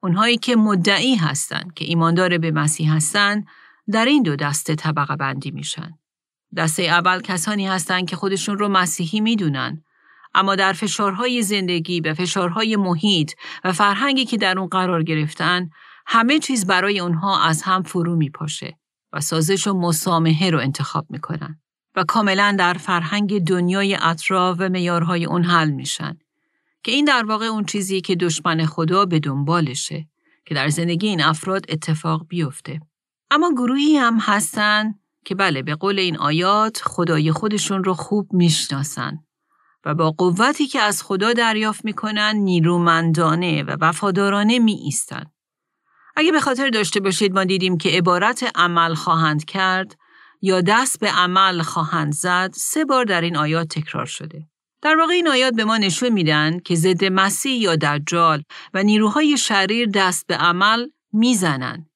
اونهایی 0.03 0.38
که 0.38 0.57
مدعی 0.57 1.14
هستند 1.14 1.75
که 1.75 1.85
ایماندار 1.85 2.38
به 2.38 2.51
مسیح 2.51 2.94
هستند 2.94 3.47
در 3.92 4.05
این 4.05 4.23
دو 4.23 4.37
دسته 4.37 4.75
طبقه 4.75 5.16
بندی 5.16 5.51
میشن. 5.51 5.99
دسته 6.57 6.83
اول 6.83 7.21
کسانی 7.21 7.66
هستند 7.66 8.09
که 8.09 8.16
خودشون 8.16 8.59
رو 8.59 8.68
مسیحی 8.68 9.21
می‌دونن 9.21 9.85
اما 10.35 10.55
در 10.55 10.73
فشارهای 10.73 11.42
زندگی 11.42 12.01
و 12.01 12.14
فشارهای 12.14 12.77
محیط 12.77 13.33
و 13.64 13.73
فرهنگی 13.73 14.25
که 14.25 14.37
در 14.37 14.59
اون 14.59 14.68
قرار 14.68 15.03
گرفتن 15.03 15.71
همه 16.07 16.38
چیز 16.38 16.66
برای 16.66 17.01
اونها 17.01 17.42
از 17.42 17.62
هم 17.62 17.83
فرو 17.83 18.16
می 18.16 18.31
پاشه 18.31 18.79
و 19.12 19.21
سازش 19.21 19.66
و 19.66 19.75
مسامحه 19.75 20.51
رو 20.51 20.59
انتخاب 20.59 21.07
می‌کنن. 21.11 21.61
و 21.98 22.04
کاملا 22.04 22.56
در 22.58 22.74
فرهنگ 22.74 23.44
دنیای 23.44 23.98
اطراف 24.02 24.56
و 24.61 24.68
میارهای 24.68 25.24
اون 25.24 25.44
حل 25.44 25.70
میشن 25.70 26.18
که 26.82 26.92
این 26.92 27.04
در 27.04 27.24
واقع 27.24 27.46
اون 27.46 27.64
چیزی 27.64 28.00
که 28.00 28.16
دشمن 28.16 28.66
خدا 28.66 29.04
به 29.04 29.20
دنبالشه 29.20 30.08
که 30.46 30.54
در 30.54 30.68
زندگی 30.68 31.08
این 31.08 31.22
افراد 31.22 31.66
اتفاق 31.68 32.26
بیفته 32.28 32.80
اما 33.30 33.50
گروهی 33.52 33.96
هم 33.96 34.18
هستن 34.20 34.94
که 35.24 35.34
بله 35.34 35.62
به 35.62 35.74
قول 35.74 35.98
این 35.98 36.16
آیات 36.16 36.82
خدای 36.84 37.32
خودشون 37.32 37.84
رو 37.84 37.94
خوب 37.94 38.32
می‌شناسن 38.32 39.18
و 39.84 39.94
با 39.94 40.11
قوتی 40.11 40.66
که 40.66 40.80
از 40.80 41.02
خدا 41.02 41.32
دریافت 41.32 41.84
می‌کنن 41.84 42.37
نیرومندانه 42.37 43.62
و 43.62 43.76
وفادارانه 43.80 44.58
می 44.58 44.72
ایستن. 44.72 45.24
اگه 46.16 46.32
به 46.32 46.40
خاطر 46.40 46.68
داشته 46.68 47.00
باشید 47.00 47.32
ما 47.32 47.44
دیدیم 47.44 47.78
که 47.78 47.88
عبارت 47.88 48.50
عمل 48.54 48.94
خواهند 48.94 49.44
کرد 49.44 49.96
یا 50.42 50.61
دست 50.61 51.01
به 51.01 51.11
عمل 51.11 51.62
خواهند 51.62 52.12
زد 52.12 52.51
سه 52.55 52.85
بار 52.85 53.05
در 53.05 53.20
این 53.20 53.37
آیات 53.37 53.68
تکرار 53.68 54.07
شده. 54.07 54.48
در 54.83 54.96
واقع 54.96 55.12
این 55.12 55.29
آیات 55.29 55.55
به 55.55 55.64
ما 55.64 55.77
نشون 55.77 56.09
میدن 56.09 56.59
که 56.59 56.74
ضد 56.74 57.05
مسیح 57.05 57.61
یا 57.61 57.77
دجال 57.77 58.42
و 58.74 58.83
نیروهای 58.83 59.37
شریر 59.37 59.88
دست 59.94 60.27
به 60.27 60.37
عمل 60.37 60.87
می‌زنن. 61.12 61.87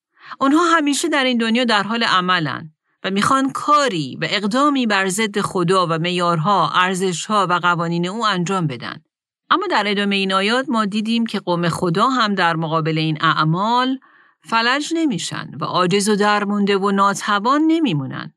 اونها 0.40 0.64
همیشه 0.76 1.08
در 1.08 1.24
این 1.24 1.38
دنیا 1.38 1.64
در 1.64 1.82
حال 1.82 2.04
عملن 2.04 2.72
و 3.04 3.10
می‌خوان 3.10 3.52
کاری 3.52 4.18
و 4.20 4.26
اقدامی 4.30 4.86
بر 4.86 5.08
ضد 5.08 5.40
خدا 5.40 5.86
و 5.90 5.98
میارها، 5.98 6.72
ارزشها 6.74 7.46
و 7.50 7.52
قوانین 7.52 8.08
او 8.08 8.26
انجام 8.26 8.66
بدن. 8.66 9.02
اما 9.50 9.66
در 9.70 9.84
ادامه 9.86 10.16
این 10.16 10.32
آیات 10.32 10.66
ما 10.68 10.84
دیدیم 10.84 11.26
که 11.26 11.40
قوم 11.40 11.68
خدا 11.68 12.08
هم 12.08 12.34
در 12.34 12.56
مقابل 12.56 12.98
این 12.98 13.18
اعمال 13.20 13.98
فلج 14.44 14.92
نمیشن 14.96 15.50
و 15.60 15.64
عاجز 15.64 16.08
و 16.08 16.16
درمونده 16.16 16.76
و 16.76 16.90
ناتوان 16.90 17.62
نمیمونن 17.66 18.34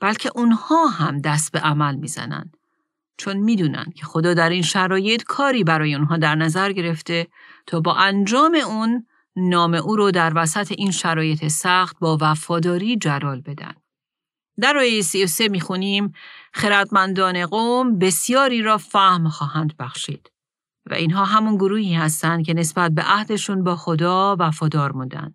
بلکه 0.00 0.30
اونها 0.34 0.86
هم 0.86 1.20
دست 1.20 1.52
به 1.52 1.60
عمل 1.60 1.94
می‌زنن 1.94 2.52
چون 3.16 3.36
می‌دونن 3.36 3.84
که 3.96 4.06
خدا 4.06 4.34
در 4.34 4.48
این 4.48 4.62
شرایط 4.62 5.22
کاری 5.22 5.64
برای 5.64 5.94
اونها 5.94 6.16
در 6.16 6.34
نظر 6.34 6.72
گرفته 6.72 7.26
تا 7.66 7.80
با 7.80 7.94
انجام 7.94 8.54
اون 8.66 9.06
نام 9.36 9.74
او 9.74 9.96
رو 9.96 10.10
در 10.10 10.32
وسط 10.36 10.72
این 10.72 10.90
شرایط 10.90 11.48
سخت 11.48 11.98
با 11.98 12.18
وفاداری 12.20 12.96
جلال 12.96 13.40
بدن. 13.40 13.74
در 14.60 14.76
آیه 14.76 15.02
33 15.02 15.48
می‌خونیم 15.48 16.12
خردمندان 16.52 17.46
قوم 17.46 17.98
بسیاری 17.98 18.62
را 18.62 18.78
فهم 18.78 19.28
خواهند 19.28 19.76
بخشید 19.76 20.30
و 20.90 20.94
اینها 20.94 21.24
همون 21.24 21.56
گروهی 21.56 21.94
هستند 21.94 22.46
که 22.46 22.54
نسبت 22.54 22.92
به 22.92 23.02
عهدشون 23.02 23.64
با 23.64 23.76
خدا 23.76 24.36
وفادار 24.38 24.92
موندن. 24.92 25.34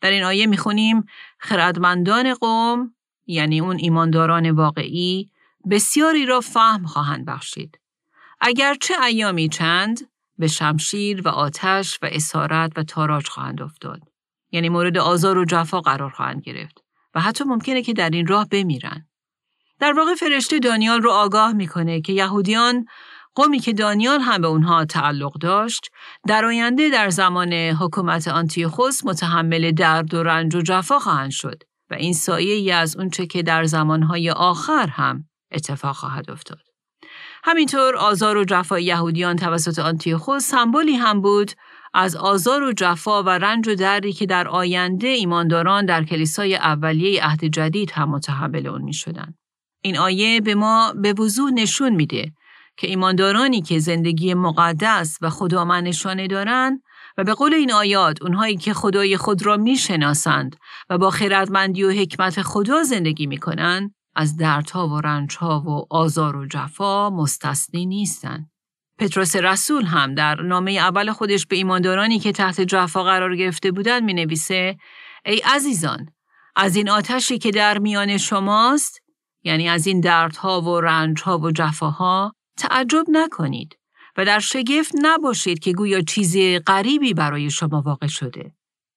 در 0.00 0.10
این 0.10 0.22
آیه 0.22 0.46
می‌خونیم 0.46 1.04
خردمندان 1.38 2.34
قوم 2.34 2.94
یعنی 3.26 3.60
اون 3.60 3.76
ایمانداران 3.76 4.50
واقعی 4.50 5.30
بسیاری 5.70 6.26
را 6.26 6.40
فهم 6.40 6.86
خواهند 6.86 7.26
بخشید. 7.26 7.80
اگرچه 8.40 9.02
ایامی 9.02 9.48
چند 9.48 10.10
به 10.38 10.46
شمشیر 10.46 11.22
و 11.22 11.28
آتش 11.28 11.98
و 12.02 12.06
اسارت 12.12 12.72
و 12.76 12.82
تاراج 12.82 13.28
خواهند 13.28 13.62
افتاد. 13.62 14.00
یعنی 14.50 14.68
مورد 14.68 14.98
آزار 14.98 15.38
و 15.38 15.44
جفا 15.44 15.80
قرار 15.80 16.10
خواهند 16.10 16.42
گرفت 16.42 16.84
و 17.14 17.20
حتی 17.20 17.44
ممکنه 17.44 17.82
که 17.82 17.92
در 17.92 18.10
این 18.10 18.26
راه 18.26 18.48
بمیرن. 18.48 19.08
در 19.78 19.92
واقع 19.92 20.14
فرشته 20.14 20.58
دانیال 20.58 21.02
رو 21.02 21.10
آگاه 21.10 21.52
می‌کنه 21.52 22.00
که 22.00 22.12
یهودیان 22.12 22.86
قومی 23.34 23.58
که 23.58 23.72
دانیال 23.72 24.20
هم 24.20 24.40
به 24.40 24.48
اونها 24.48 24.84
تعلق 24.84 25.32
داشت 25.32 25.88
در 26.28 26.44
آینده 26.44 26.90
در 26.90 27.10
زمان 27.10 27.52
حکومت 27.52 28.28
آنتیوخوس 28.28 29.04
متحمل 29.04 29.70
درد 29.72 30.14
و 30.14 30.22
رنج 30.22 30.54
و 30.54 30.60
جفا 30.60 30.98
خواهند 30.98 31.30
شد 31.30 31.62
و 31.90 31.94
این 31.94 32.12
سایه 32.12 32.54
ای 32.54 32.70
از 32.70 32.96
اونچه 32.96 33.26
که 33.26 33.42
در 33.42 33.64
زمانهای 33.64 34.30
آخر 34.30 34.86
هم 34.86 35.24
اتفاق 35.52 35.96
خواهد 35.96 36.30
افتاد. 36.30 36.60
همینطور 37.44 37.96
آزار 37.96 38.36
و 38.36 38.44
جفای 38.44 38.84
یهودیان 38.84 39.36
توسط 39.36 39.78
آنتیوخوس 39.78 40.42
سمبولی 40.42 40.96
هم 40.96 41.20
بود 41.20 41.52
از 41.94 42.16
آزار 42.16 42.62
و 42.62 42.72
جفا 42.72 43.22
و 43.22 43.28
رنج 43.28 43.68
و 43.68 43.74
دردی 43.74 44.12
که 44.12 44.26
در 44.26 44.48
آینده 44.48 45.08
ایمانداران 45.08 45.86
در 45.86 46.04
کلیسای 46.04 46.56
اولیه 46.56 47.24
عهد 47.24 47.44
جدید 47.44 47.90
هم 47.90 48.10
متحمل 48.10 48.66
اون 48.66 48.82
می 48.82 48.94
شدن. 48.94 49.34
این 49.82 49.98
آیه 49.98 50.40
به 50.40 50.54
ما 50.54 50.92
به 51.02 51.12
وضوح 51.12 51.50
نشون 51.50 51.94
میده 51.94 52.32
که 52.80 52.86
ایماندارانی 52.86 53.62
که 53.62 53.78
زندگی 53.78 54.34
مقدس 54.34 55.18
و 55.20 55.30
خدا 55.30 55.80
نشانه 55.80 56.26
دارند 56.26 56.82
و 57.18 57.24
به 57.24 57.34
قول 57.34 57.54
این 57.54 57.72
آیات 57.72 58.22
اونهایی 58.22 58.56
که 58.56 58.74
خدای 58.74 59.16
خود 59.16 59.46
را 59.46 59.56
می‌شناسند 59.56 60.56
و 60.90 60.98
با 60.98 61.10
خیرتمندی 61.10 61.84
و 61.84 61.90
حکمت 61.90 62.42
خدا 62.42 62.82
زندگی 62.82 63.26
می‌کنند 63.26 63.94
از 64.16 64.36
دردها 64.36 64.88
و 64.88 65.00
رنجها 65.00 65.60
و 65.66 65.94
آزار 65.94 66.36
و 66.36 66.46
جفا 66.46 67.10
مستثنی 67.10 67.86
نیستند. 67.86 68.50
پتروس 68.98 69.36
رسول 69.36 69.84
هم 69.84 70.14
در 70.14 70.42
نامه 70.42 70.70
اول 70.70 71.12
خودش 71.12 71.46
به 71.46 71.56
ایماندارانی 71.56 72.18
که 72.18 72.32
تحت 72.32 72.60
جفا 72.60 73.02
قرار 73.02 73.36
گرفته 73.36 73.70
بودند 73.70 74.02
می 74.02 74.14
نویسه 74.14 74.76
ای 75.26 75.42
عزیزان 75.44 76.08
از 76.56 76.76
این 76.76 76.90
آتشی 76.90 77.38
که 77.38 77.50
در 77.50 77.78
میان 77.78 78.16
شماست 78.16 79.00
یعنی 79.42 79.68
از 79.68 79.86
این 79.86 80.00
دردها 80.00 80.60
و 80.60 80.80
رنجها 80.80 81.38
و 81.38 81.50
جفاها 81.50 82.34
تعجب 82.60 83.04
نکنید 83.08 83.78
و 84.16 84.24
در 84.24 84.38
شگفت 84.38 84.92
نباشید 85.02 85.58
که 85.58 85.72
گویا 85.72 86.00
چیزی 86.00 86.58
غریبی 86.58 87.14
برای 87.14 87.50
شما 87.50 87.82
واقع 87.86 88.06
شده. 88.06 88.52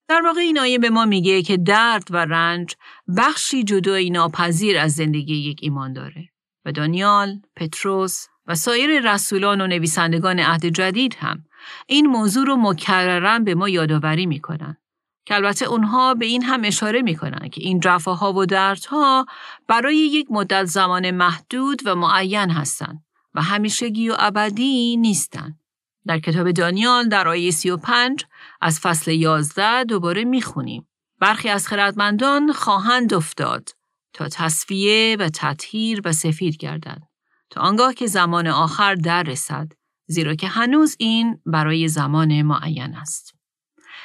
در 0.08 0.22
واقع 0.22 0.40
این 0.40 0.60
آیه 0.60 0.80
به 0.80 0.90
ما 0.90 1.06
میگه 1.06 1.42
که 1.42 1.58
درد 1.58 2.08
و 2.12 2.18
رنج 2.18 2.76
بخشی 3.18 3.64
جدایی 3.64 4.10
ناپذیر 4.10 4.78
از 4.78 4.94
زندگی 4.96 5.36
یک 5.36 5.60
ایمان 5.62 5.94
داره 5.94 6.30
و 6.66 6.72
دانیال، 6.72 7.42
پتروس 7.56 8.28
و 8.48 8.56
سایر 8.56 9.14
رسولان 9.14 9.62
و 9.62 9.68
نویسندگان 9.68 10.40
عهد 10.40 10.66
جدید 10.66 11.16
هم 11.20 11.46
این 11.88 12.08
موضوع 12.08 12.46
رو 12.46 12.56
مکررن 12.56 13.44
به 13.44 13.56
ما 13.56 13.70
یادآوری 13.70 14.26
می‌کنن 14.26 14.78
که 15.26 15.36
البته 15.36 15.66
اونها 15.66 16.14
به 16.14 16.26
این 16.26 16.44
هم 16.44 16.62
اشاره 16.64 17.02
می‌کنن 17.02 17.50
که 17.50 17.62
این 17.62 17.80
جفاها 17.80 18.34
و 18.34 18.46
دردها 18.46 19.26
برای 19.68 19.98
یک 19.98 20.28
مدت 20.30 20.66
زمان 20.66 21.12
محدود 21.12 21.82
و 21.86 21.96
معین 21.96 22.50
هستند 22.50 23.04
و 23.36 23.42
همیشگی 23.42 24.10
و 24.10 24.16
ابدی 24.20 24.98
نیستند. 24.98 25.60
در 26.06 26.20
کتاب 26.20 26.52
دانیال 26.52 27.10
در 27.10 27.28
آیه 27.28 27.52
35 27.52 28.26
از 28.62 28.80
فصل 28.80 29.12
11 29.12 29.84
دوباره 29.84 30.24
می‌خونیم. 30.24 30.88
برخی 31.20 31.50
از 31.50 31.68
خردمندان 31.68 32.54
خواهند 32.54 33.14
افتاد 33.14 33.70
تا 34.14 34.28
تصفیه 34.30 35.18
و 35.20 35.30
تطهیر 35.34 36.02
و 36.06 36.12
سفید 36.12 36.58
گردند 36.58 37.08
تا 37.50 37.62
آنگاه 37.62 37.94
که 37.94 38.08
زمان 38.08 38.48
آخر 38.48 38.96
در 38.96 39.24
رسد 39.24 39.72
زیرا 40.06 40.36
که 40.36 40.48
هنوز 40.48 40.96
این 41.00 41.40
برای 41.46 41.88
زمان 41.88 42.42
معین 42.42 42.96
است. 42.96 43.34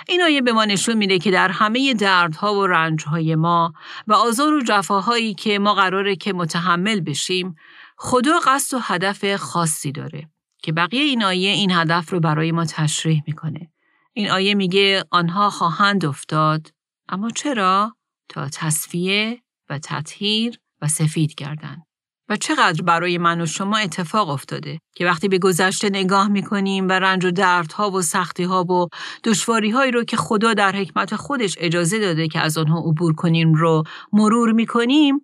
این 0.08 0.22
آیه 0.22 0.40
به 0.40 0.52
ما 0.52 0.64
نشون 0.64 0.96
میده 0.96 1.18
که 1.18 1.30
در 1.30 1.48
همه 1.48 1.94
دردها 1.94 2.54
و 2.54 2.66
رنجهای 2.66 3.34
ما 3.34 3.72
و 4.06 4.12
آزار 4.12 4.54
و 4.54 4.62
جفاهایی 4.62 5.34
که 5.34 5.58
ما 5.58 5.74
قراره 5.74 6.16
که 6.16 6.32
متحمل 6.32 7.00
بشیم 7.00 7.56
خدا 8.00 8.38
قصد 8.46 8.76
و 8.76 8.80
هدف 8.82 9.36
خاصی 9.36 9.92
داره 9.92 10.30
که 10.62 10.72
بقیه 10.72 11.02
این 11.02 11.24
آیه 11.24 11.50
این 11.50 11.70
هدف 11.70 12.10
رو 12.10 12.20
برای 12.20 12.52
ما 12.52 12.64
تشریح 12.64 13.22
می‌کنه. 13.26 13.70
این 14.12 14.30
آیه 14.30 14.54
میگه 14.54 15.04
آنها 15.10 15.50
خواهند 15.50 16.04
افتاد 16.04 16.72
اما 17.08 17.30
چرا؟ 17.30 17.96
تا 18.28 18.48
تصفیه 18.48 19.42
و 19.70 19.78
تطهیر 19.78 20.58
و 20.82 20.88
سفید 20.88 21.34
گردن. 21.34 21.82
و 22.28 22.36
چقدر 22.36 22.82
برای 22.82 23.18
من 23.18 23.40
و 23.40 23.46
شما 23.46 23.76
اتفاق 23.76 24.28
افتاده 24.28 24.78
که 24.94 25.06
وقتی 25.06 25.28
به 25.28 25.38
گذشته 25.38 25.90
نگاه 25.90 26.28
می‌کنیم 26.28 26.88
و 26.88 26.92
رنج 26.92 27.24
و 27.24 27.30
دردها 27.30 27.90
و 27.90 28.02
سختیها 28.02 28.64
و 28.64 28.88
دشواری 29.24 29.70
هایی 29.70 29.92
رو 29.92 30.04
که 30.04 30.16
خدا 30.16 30.54
در 30.54 30.76
حکمت 30.76 31.16
خودش 31.16 31.54
اجازه 31.58 31.98
داده 31.98 32.28
که 32.28 32.40
از 32.40 32.58
آنها 32.58 32.78
عبور 32.78 33.14
کنیم 33.14 33.54
رو 33.54 33.84
مرور 34.12 34.52
می‌کنیم 34.52 35.20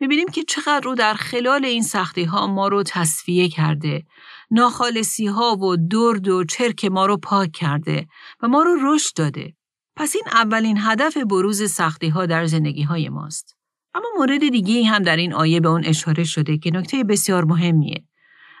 می‌بینیم 0.00 0.28
که 0.28 0.44
چقدر 0.44 0.80
رو 0.84 0.94
در 0.94 1.14
خلال 1.14 1.64
این 1.64 1.82
سختی 1.82 2.24
ها 2.24 2.46
ما 2.46 2.68
رو 2.68 2.82
تصفیه 2.82 3.48
کرده. 3.48 4.04
ناخالصی 4.50 5.26
ها 5.26 5.56
و 5.56 5.76
درد 5.76 6.28
و 6.28 6.44
چرک 6.44 6.84
ما 6.84 7.06
رو 7.06 7.16
پاک 7.16 7.52
کرده 7.52 8.06
و 8.42 8.48
ما 8.48 8.62
رو 8.62 8.76
رشد 8.82 9.16
داده. 9.16 9.54
پس 9.96 10.14
این 10.16 10.24
اولین 10.32 10.78
هدف 10.80 11.16
بروز 11.16 11.70
سختی 11.70 12.08
ها 12.08 12.26
در 12.26 12.46
زندگی 12.46 12.82
های 12.82 13.08
ماست. 13.08 13.56
اما 13.94 14.08
مورد 14.18 14.48
دیگه 14.48 14.84
هم 14.84 15.02
در 15.02 15.16
این 15.16 15.32
آیه 15.32 15.60
به 15.60 15.68
اون 15.68 15.84
اشاره 15.84 16.24
شده 16.24 16.58
که 16.58 16.70
نکته 16.70 17.04
بسیار 17.04 17.44
مهمیه. 17.44 18.04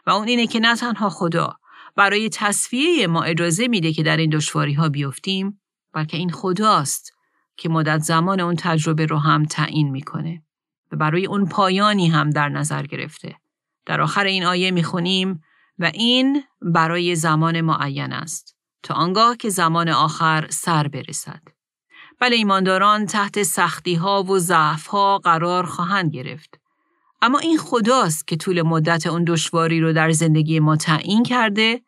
و 0.06 0.10
اون 0.10 0.28
اینه 0.28 0.46
که 0.46 0.60
نه 0.60 0.76
تنها 0.76 1.10
خدا 1.10 1.56
برای 1.96 2.28
تصفیه 2.28 3.06
ما 3.06 3.22
اجازه 3.22 3.68
میده 3.68 3.92
که 3.92 4.02
در 4.02 4.16
این 4.16 4.30
دشواری 4.30 4.72
ها 4.72 4.88
بیفتیم 4.88 5.60
بلکه 5.92 6.16
این 6.16 6.30
خداست 6.30 7.12
که 7.56 7.68
مدت 7.68 7.98
زمان 7.98 8.40
اون 8.40 8.54
تجربه 8.58 9.06
رو 9.06 9.18
هم 9.18 9.44
تعیین 9.44 9.90
می‌کنه. 9.90 10.42
و 10.92 10.96
برای 10.96 11.26
اون 11.26 11.46
پایانی 11.46 12.08
هم 12.08 12.30
در 12.30 12.48
نظر 12.48 12.82
گرفته. 12.82 13.36
در 13.86 14.00
آخر 14.00 14.24
این 14.24 14.44
آیه 14.44 14.70
می‌خونیم 14.70 15.42
و 15.78 15.90
این 15.94 16.42
برای 16.62 17.14
زمان 17.14 17.60
معین 17.60 18.12
است 18.12 18.56
تا 18.82 18.94
آنگاه 18.94 19.36
که 19.36 19.48
زمان 19.48 19.88
آخر 19.88 20.46
سر 20.50 20.88
برسد. 20.88 21.42
بله 22.20 22.36
ایمانداران 22.36 23.06
تحت 23.06 23.42
سختی 23.42 23.94
ها 23.94 24.22
و 24.22 24.38
ضعف 24.38 24.86
ها 24.86 25.18
قرار 25.18 25.66
خواهند 25.66 26.10
گرفت. 26.10 26.60
اما 27.22 27.38
این 27.38 27.58
خداست 27.58 28.28
که 28.28 28.36
طول 28.36 28.62
مدت 28.62 29.06
اون 29.06 29.24
دشواری 29.24 29.80
رو 29.80 29.92
در 29.92 30.10
زندگی 30.10 30.60
ما 30.60 30.76
تعیین 30.76 31.22
کرده 31.22 31.80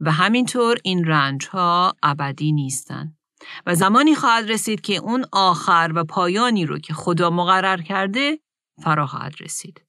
و 0.00 0.12
همینطور 0.12 0.76
این 0.82 1.04
رنج 1.04 1.46
ها 1.46 1.94
ابدی 2.02 2.52
نیستند. 2.52 3.19
و 3.66 3.74
زمانی 3.74 4.14
خواهد 4.14 4.50
رسید 4.50 4.80
که 4.80 4.96
اون 4.96 5.24
آخر 5.32 5.92
و 5.94 6.04
پایانی 6.04 6.66
رو 6.66 6.78
که 6.78 6.94
خدا 6.94 7.30
مقرر 7.30 7.82
کرده 7.82 8.38
فرا 8.82 9.06
خواهد 9.06 9.34
رسید. 9.40 9.82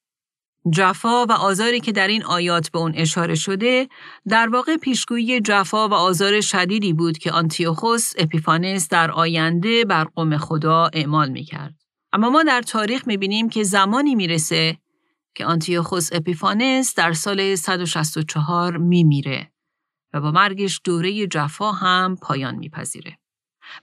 جفا 0.70 1.26
و 1.26 1.32
آزاری 1.32 1.80
که 1.80 1.92
در 1.92 2.08
این 2.08 2.24
آیات 2.24 2.72
به 2.72 2.80
اون 2.80 2.94
اشاره 2.96 3.36
شده 3.36 3.88
در 4.28 4.50
واقع 4.50 4.78
پیشگویی 4.78 5.42
جفا 5.42 5.88
و 5.88 5.94
آزار 5.94 6.42
شدیدی 6.42 6.94
بود 6.94 7.18
که 7.18 7.32
آنتیوخوس 7.32 8.14
اپیفانس 8.18 8.90
در 8.90 9.12
آینده 9.12 9.86
بر 9.86 10.04
قوم 10.04 10.38
خدا 10.38 10.90
اعمال 10.94 11.30
می 11.30 11.44
کرد. 11.44 11.76
اما 12.14 12.30
ما 12.30 12.44
در 12.44 12.62
تاریخ 12.62 13.08
می 13.08 13.18
بینیم 13.18 13.50
که 13.50 13.64
زمانی 13.64 14.16
می‌رسه 14.16 14.78
که 15.36 15.46
آنتیوخوس 15.46 16.10
اپیفانس 16.12 16.96
در 16.96 17.14
سال 17.14 17.56
164 17.56 18.78
می 18.78 19.04
میره 19.04 19.52
و 20.14 20.22
با 20.22 20.32
مرگش 20.32 20.82
دوره 20.84 21.28
جفا 21.28 21.72
هم 21.72 22.16
پایان 22.22 22.56
میپذیره. 22.56 23.18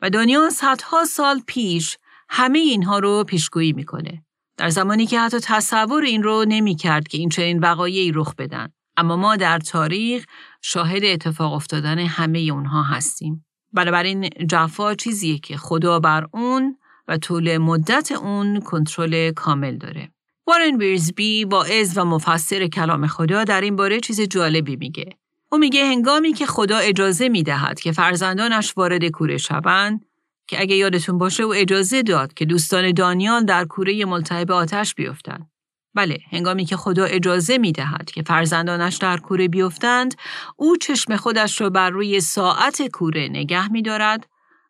و 0.03 0.11
دانیال 0.11 0.51
صدها 0.51 1.05
سال 1.05 1.43
پیش 1.47 1.99
همه 2.29 2.59
اینها 2.59 2.99
رو 2.99 3.25
پیشگویی 3.25 3.73
می‌کنه. 3.73 4.25
در 4.57 4.69
زمانی 4.69 5.07
که 5.07 5.21
حتی 5.21 5.41
تصور 5.43 6.03
این 6.03 6.23
رو 6.23 6.45
نمی 6.49 6.75
کرد 6.75 7.09
که 7.09 7.19
این 7.19 7.29
چنین 7.29 7.59
وقایعی 7.59 8.13
رخ 8.13 8.35
بدن. 8.35 8.69
اما 8.97 9.17
ما 9.17 9.37
در 9.37 9.59
تاریخ 9.59 10.25
شاهد 10.63 11.05
اتفاق 11.05 11.53
افتادن 11.53 11.99
همه 11.99 12.39
اونها 12.39 12.83
هستیم. 12.83 13.47
بنابراین 13.73 14.29
جفا 14.49 14.95
چیزیه 14.95 15.39
که 15.39 15.57
خدا 15.57 16.01
بر 16.01 16.27
اون 16.33 16.77
و 17.09 17.17
طول 17.19 17.59
مدت 17.59 18.13
اون 18.13 18.61
کنترل 18.61 19.31
کامل 19.31 19.77
داره. 19.77 20.11
وارن 20.47 20.77
ویرزبی 20.77 21.45
واعظ 21.45 21.99
و 21.99 22.05
مفسر 22.05 22.67
کلام 22.67 23.07
خدا 23.07 23.45
در 23.45 23.61
این 23.61 23.77
باره 23.77 24.01
چیز 24.01 24.21
جالبی 24.21 24.77
میگه. 24.77 25.19
او 25.51 25.59
میگه 25.59 25.87
هنگامی 25.87 26.33
که 26.33 26.47
خدا 26.47 26.77
اجازه 26.77 27.29
می‌دهد 27.29 27.81
که 27.81 27.93
فرزندانش 27.93 28.73
وارد 28.77 29.09
کوره 29.09 29.37
شوند 29.37 30.05
که 30.47 30.61
اگه 30.61 30.77
یادتون 30.77 31.19
باشه 31.19 31.43
او 31.43 31.55
اجازه 31.55 32.03
داد 32.03 32.35
که 32.35 32.45
دوستان 32.45 32.93
دانیال 32.93 33.45
در 33.45 33.65
کوره 33.65 34.05
ملتهب 34.05 34.53
آتش 34.53 34.95
بیفتند. 34.95 35.51
بله، 35.95 36.19
هنگامی 36.31 36.65
که 36.65 36.77
خدا 36.77 37.05
اجازه 37.05 37.59
می 37.59 37.73
دهد 37.73 38.11
که 38.11 38.23
فرزندانش 38.23 38.97
در 38.97 39.17
کوره 39.17 39.49
بیفتند، 39.49 40.15
او 40.57 40.77
چشم 40.77 41.17
خودش 41.17 41.61
را 41.61 41.71
بر 41.71 41.91
روی 41.91 42.21
ساعت 42.21 42.87
کوره 42.87 43.29
نگه 43.29 43.73
می 43.73 43.83
دارد 43.83 44.27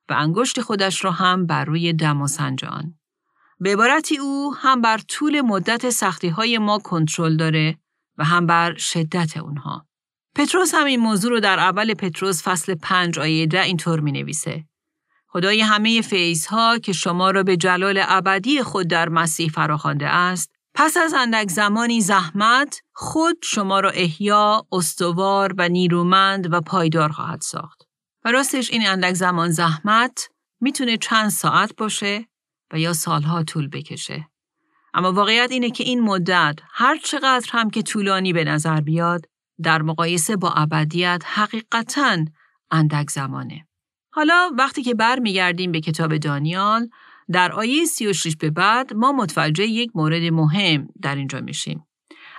و 0.08 0.14
انگشت 0.18 0.60
خودش 0.60 1.04
را 1.04 1.10
هم 1.10 1.46
بر 1.46 1.64
روی 1.64 1.92
دم 1.92 2.22
و 2.22 2.26
سنجان. 2.26 2.94
به 3.60 3.72
عبارتی 3.72 4.18
او 4.18 4.54
هم 4.54 4.80
بر 4.80 4.98
طول 4.98 5.40
مدت 5.40 5.90
سختی 5.90 6.28
های 6.28 6.58
ما 6.58 6.78
کنترل 6.78 7.36
داره 7.36 7.78
و 8.18 8.24
هم 8.24 8.46
بر 8.46 8.74
شدت 8.74 9.36
اونها. 9.36 9.87
پتروس 10.38 10.74
هم 10.74 10.84
این 10.84 11.00
موضوع 11.00 11.30
رو 11.30 11.40
در 11.40 11.58
اول 11.58 11.94
پتروس 11.94 12.42
فصل 12.42 12.74
5 12.74 13.18
آیه 13.18 13.46
ده 13.46 13.62
اینطور 13.62 14.00
می 14.00 14.12
نویسه. 14.12 14.64
خدای 15.28 15.60
همه 15.60 16.02
فیضها 16.02 16.78
که 16.78 16.92
شما 16.92 17.30
را 17.30 17.42
به 17.42 17.56
جلال 17.56 18.02
ابدی 18.08 18.62
خود 18.62 18.88
در 18.88 19.08
مسیح 19.08 19.48
فراخوانده 19.48 20.06
است 20.08 20.50
پس 20.74 20.96
از 20.96 21.14
اندک 21.14 21.48
زمانی 21.48 22.00
زحمت 22.00 22.80
خود 22.92 23.36
شما 23.42 23.80
را 23.80 23.90
احیا، 23.90 24.66
استوار 24.72 25.54
و 25.58 25.68
نیرومند 25.68 26.52
و 26.52 26.60
پایدار 26.60 27.12
خواهد 27.12 27.40
ساخت. 27.40 27.82
و 28.24 28.32
راستش 28.32 28.70
این 28.70 28.88
اندک 28.88 29.14
زمان 29.14 29.50
زحمت 29.50 30.30
می‌تونه 30.60 30.96
چند 30.96 31.30
ساعت 31.30 31.76
باشه 31.76 32.28
و 32.72 32.78
یا 32.78 32.92
سالها 32.92 33.44
طول 33.44 33.68
بکشه. 33.68 34.28
اما 34.94 35.12
واقعیت 35.12 35.50
اینه 35.50 35.70
که 35.70 35.84
این 35.84 36.00
مدت 36.00 36.58
هر 36.70 36.98
چقدر 36.98 37.48
هم 37.52 37.70
که 37.70 37.82
طولانی 37.82 38.32
به 38.32 38.44
نظر 38.44 38.80
بیاد 38.80 39.26
در 39.62 39.82
مقایسه 39.82 40.36
با 40.36 40.50
ابدیت 40.50 41.22
حقیقتا 41.26 42.16
اندک 42.70 43.10
زمانه. 43.10 43.66
حالا 44.12 44.50
وقتی 44.58 44.82
که 44.82 44.94
برمیگردیم 44.94 45.72
به 45.72 45.80
کتاب 45.80 46.16
دانیال 46.16 46.88
در 47.32 47.52
آیه 47.52 47.84
36 47.84 48.36
به 48.36 48.50
بعد 48.50 48.94
ما 48.94 49.12
متوجه 49.12 49.66
یک 49.66 49.90
مورد 49.94 50.22
مهم 50.22 50.88
در 51.02 51.14
اینجا 51.14 51.40
میشیم. 51.40 51.84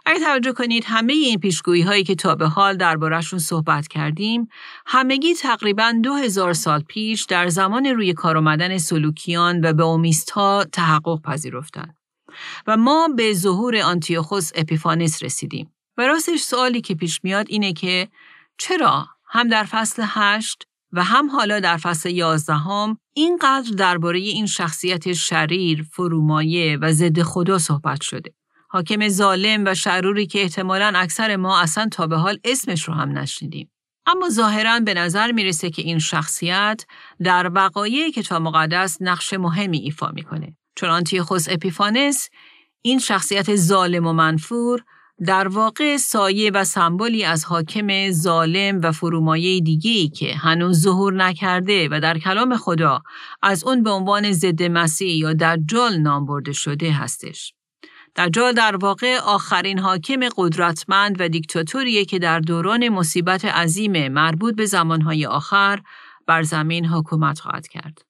اگه 0.06 0.20
توجه 0.20 0.52
کنید 0.52 0.84
همه 0.88 1.14
این 1.14 1.40
پیشگویی 1.40 1.82
هایی 1.82 2.04
که 2.04 2.16
تا 2.16 2.36
به 2.36 2.48
حال 2.48 2.78
دربارهشون 2.78 3.40
صحبت 3.40 3.88
کردیم 3.88 4.48
همگی 4.86 5.34
تقریبا 5.34 5.94
دو 6.04 6.14
هزار 6.14 6.54
سال 6.54 6.82
پیش 6.82 7.26
در 7.26 7.48
زمان 7.48 7.86
روی 7.86 8.14
کار 8.14 8.38
آمدن 8.38 8.78
سلوکیان 8.78 9.66
و 9.66 9.74
به 9.74 9.84
اومیستا 9.84 10.64
تحقق 10.64 11.22
پذیرفتند. 11.22 11.96
و 12.68 12.78
ما 12.78 13.08
به 13.18 13.34
ظهور 13.34 13.78
آنتیوخوس 13.78 14.52
اپیفانس 14.56 15.24
رسیدیم. 15.24 15.72
و 16.00 16.02
راستش 16.02 16.40
سوالی 16.40 16.82
که 16.82 16.96
پیش 16.96 17.20
میاد 17.24 17.46
اینه 17.50 17.74
که 17.74 18.08
چرا 18.58 19.08
هم 19.30 19.48
در 19.48 19.64
فصل 19.64 20.04
هشت 20.06 20.64
و 20.92 21.04
هم 21.04 21.30
حالا 21.30 21.60
در 21.60 21.78
فصل 21.78 22.10
یازدهم 22.10 22.98
اینقدر 23.14 23.72
درباره 23.78 24.20
این 24.20 24.46
شخصیت 24.46 25.14
شریر، 25.14 25.86
فرومایه 25.92 26.78
و 26.78 26.92
ضد 26.92 27.22
خدا 27.22 27.58
صحبت 27.58 28.02
شده. 28.02 28.34
حاکم 28.70 29.08
ظالم 29.08 29.64
و 29.66 29.76
شروری 29.76 30.28
که 30.28 30.42
احتمالا 30.42 30.92
اکثر 30.96 31.36
ما 31.36 31.60
اصلا 31.60 31.88
تا 31.92 32.08
به 32.08 32.18
حال 32.18 32.40
اسمش 32.44 32.84
رو 32.84 32.94
هم 32.94 33.18
نشنیدیم. 33.18 33.72
اما 34.06 34.30
ظاهرا 34.30 34.80
به 34.80 34.94
نظر 34.94 35.32
می‌رسه 35.32 35.70
که 35.70 35.82
این 35.82 36.00
شخصیت 36.00 36.86
در 37.24 37.52
وقایع 37.54 38.12
کتاب 38.12 38.42
مقدس 38.42 38.98
نقش 39.02 39.34
مهمی 39.34 39.78
ایفا 39.78 40.12
می‌کنه. 40.12 40.58
چون 40.76 40.90
آنتیخوس 40.90 41.50
اپیفانس 41.50 42.30
این 42.82 43.00
شخصیت 43.00 43.56
ظالم 43.56 44.08
و 44.08 44.14
منفور 44.14 44.84
در 45.26 45.48
واقع 45.48 45.98
سایه 45.98 46.52
و 46.52 46.64
سمبولی 46.64 47.24
از 47.24 47.46
حاکم 47.46 48.12
ظالم 48.12 48.82
و 48.84 48.92
فرومایه 48.92 49.60
دیگی 49.60 50.10
که 50.10 50.36
هنوز 50.36 50.82
ظهور 50.82 51.14
نکرده 51.14 51.88
و 51.92 52.00
در 52.00 52.18
کلام 52.20 52.58
خدا 52.58 53.02
از 53.42 53.64
اون 53.64 53.84
به 53.84 53.90
عنوان 53.90 54.32
ضد 54.32 54.64
مسیح 54.64 55.16
یا 55.16 55.34
دجال 55.34 55.98
نام 55.98 56.26
برده 56.26 56.54
شده 56.54 56.92
هستش. 56.92 57.54
دجال 58.16 58.54
در 58.54 58.76
واقع 58.76 59.18
آخرین 59.18 59.80
حاکم 59.80 60.20
قدرتمند 60.38 61.16
و 61.22 61.30
دیکتاتوریه 61.30 62.06
که 62.06 62.20
در 62.20 62.40
دوران 62.40 62.90
مصیبت 62.90 63.46
عظیم 63.46 64.08
مربوط 64.08 64.56
به 64.56 64.66
زمانهای 64.66 65.26
آخر 65.26 65.82
بر 66.28 66.44
زمین 66.44 66.86
حکومت 66.86 67.40
خواهد 67.40 67.68
کرد. 67.68 68.02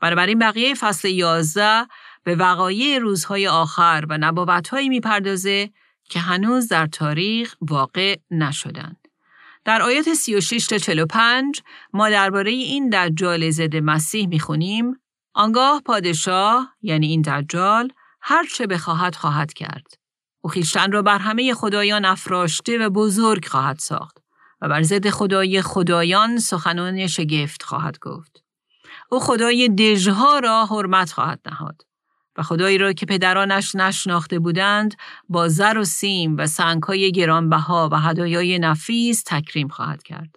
بنابراین 0.00 0.38
بقیه 0.38 0.74
فصل 0.74 1.08
11 1.08 1.86
به 2.24 2.34
وقایع 2.34 2.98
روزهای 2.98 3.48
آخر 3.48 4.04
و 4.08 4.18
نبوتهایی 4.18 4.88
می‌پردازه 4.88 5.70
که 6.08 6.20
هنوز 6.20 6.68
در 6.68 6.86
تاریخ 6.86 7.54
واقع 7.60 8.16
نشدند. 8.30 9.08
در 9.64 9.82
آیات 9.82 10.14
36 10.14 10.66
تا 10.66 10.78
45 10.78 11.62
ما 11.92 12.10
درباره 12.10 12.50
این 12.50 12.90
دجال 12.90 13.50
ضد 13.50 13.76
مسیح 13.76 14.28
می‌خونیم 14.28 15.00
آنگاه 15.34 15.82
پادشاه 15.84 16.76
یعنی 16.82 17.06
این 17.06 17.22
دجال 17.22 17.92
هر 18.20 18.44
چه 18.54 18.66
بخواهد 18.66 19.14
خواهد 19.14 19.52
کرد. 19.52 19.86
او 20.40 20.50
خیشتن 20.50 20.92
را 20.92 21.02
بر 21.02 21.18
همه 21.18 21.54
خدایان 21.54 22.04
افراشته 22.04 22.78
و 22.78 22.90
بزرگ 22.90 23.46
خواهد 23.46 23.78
ساخت 23.78 24.18
و 24.60 24.68
بر 24.68 24.82
ضد 24.82 25.10
خدای 25.10 25.62
خدایان 25.62 26.38
سخنان 26.38 27.06
شگفت 27.06 27.62
خواهد 27.62 27.98
گفت. 27.98 28.42
او 29.10 29.20
خدای 29.20 29.68
دژها 29.68 30.38
را 30.38 30.66
حرمت 30.66 31.12
خواهد 31.12 31.40
نهاد 31.46 31.85
و 32.38 32.42
خدایی 32.42 32.78
را 32.78 32.92
که 32.92 33.06
پدرانش 33.06 33.74
نشناخته 33.74 34.38
بودند 34.38 34.94
با 35.28 35.48
زر 35.48 35.78
و 35.78 35.84
سیم 35.84 36.36
و 36.36 36.46
سنگهای 36.46 37.12
گرانبها 37.12 37.88
و 37.92 37.96
هدایای 37.96 38.58
نفیس 38.58 39.22
تکریم 39.26 39.68
خواهد 39.68 40.02
کرد. 40.02 40.36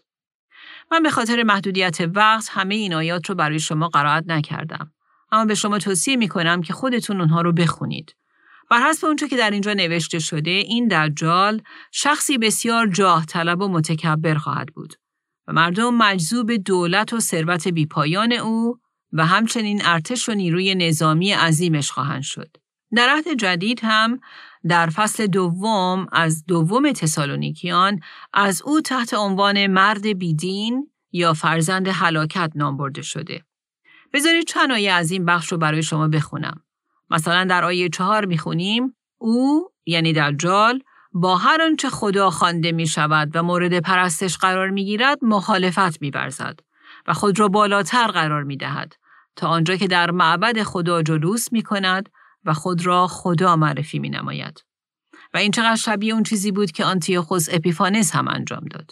من 0.92 1.04
به 1.04 1.10
خاطر 1.10 1.44
محدودیت 1.44 1.98
وقت 2.16 2.50
همه 2.52 2.76
این 2.76 2.94
آیات 2.94 3.30
رو 3.30 3.36
برای 3.36 3.60
شما 3.60 3.88
قرائت 3.88 4.24
نکردم. 4.28 4.92
اما 5.32 5.46
به 5.46 5.56
شما 5.56 5.80
توصیه 5.80 6.16
می 6.16 6.28
کنم 6.28 6.62
که 6.62 6.74
خودتون 6.74 7.22
اونها 7.22 7.42
رو 7.42 7.54
بخونید. 7.54 8.16
بر 8.70 8.90
حسب 8.90 9.06
اونچه 9.06 9.28
که 9.28 9.38
در 9.38 9.52
اینجا 9.52 9.74
نوشته 9.74 10.20
شده 10.20 10.52
این 10.52 10.88
دجال 10.88 11.62
شخصی 11.92 12.38
بسیار 12.38 12.88
جاه 12.88 13.26
طلب 13.26 13.62
و 13.62 13.68
متکبر 13.68 14.36
خواهد 14.36 14.68
بود 14.68 14.94
و 15.48 15.54
مردم 15.54 15.94
مجذوب 15.94 16.56
دولت 16.56 17.14
و 17.14 17.20
ثروت 17.20 17.68
بیپایان 17.68 18.34
او 18.34 18.80
و 19.14 19.26
همچنین 19.26 19.82
ارتش 19.86 20.30
و 20.30 20.34
نیروی 20.34 20.76
نظامی 20.76 21.32
عظیمش 21.32 21.92
خواهند 21.92 22.22
شد. 22.22 22.58
در 22.96 23.10
عهد 23.10 23.34
جدید 23.38 23.80
هم 23.84 24.20
در 24.68 24.90
فصل 24.90 25.28
دوم 25.28 26.08
از 26.12 26.46
دوم 26.46 26.92
تسالونیکیان 26.92 28.00
از 28.34 28.62
او 28.62 28.82
تحت 28.82 29.14
عنوان 29.14 29.68
مرد 29.68 30.08
بیدین 30.08 30.92
یا 31.12 31.34
فرزند 31.34 31.88
هلاکت 31.88 32.52
نام 32.56 32.78
برده 32.78 33.02
شده. 33.02 33.44
بذارید 34.14 34.48
چند 34.48 34.72
آیه 34.72 34.92
از 34.92 35.12
این 35.12 35.26
بخش 35.26 35.52
رو 35.52 35.58
برای 35.58 35.84
شما 35.84 36.08
بخونم. 36.08 36.64
مثلا 37.10 37.44
در 37.44 37.66
آیه 37.66 37.90
چهار 37.90 38.26
می‌خونیم 38.26 38.96
او 39.18 39.72
یعنی 39.86 40.14
دجال 40.14 40.82
با 41.14 41.38
هر 41.38 41.62
آنچه 41.62 41.90
خدا 41.90 42.30
خوانده 42.30 42.72
می 42.72 42.88
شود 42.88 43.32
و 43.36 43.44
مورد 43.44 43.80
پرستش 43.80 44.38
قرار 44.38 44.70
می 44.70 44.86
گیرد 44.86 45.18
مخالفت 45.22 46.02
می 46.02 46.12
و 47.08 47.14
خود 47.14 47.40
را 47.40 47.48
بالاتر 47.48 48.08
قرار 48.08 48.44
می 48.44 48.58
دهد 48.58 48.96
تا 49.40 49.48
آنجا 49.48 49.76
که 49.76 49.88
در 49.88 50.12
معبد 50.12 50.64
خدا 50.64 51.02
جلوس 51.02 51.52
می 51.52 51.62
کند 51.62 52.10
و 52.46 52.54
خود 52.54 52.86
را 52.86 53.08
خدا 53.08 53.56
معرفی 53.56 54.00
می 54.00 54.10
نماید. 54.10 54.64
و 55.34 55.38
این 55.38 55.52
چقدر 55.52 55.76
شبیه 55.76 56.14
اون 56.14 56.24
چیزی 56.24 56.52
بود 56.52 56.72
که 56.72 56.86
آنتیوخوس 56.86 57.48
اپیفانس 57.52 58.16
هم 58.16 58.28
انجام 58.28 58.66
داد. 58.72 58.92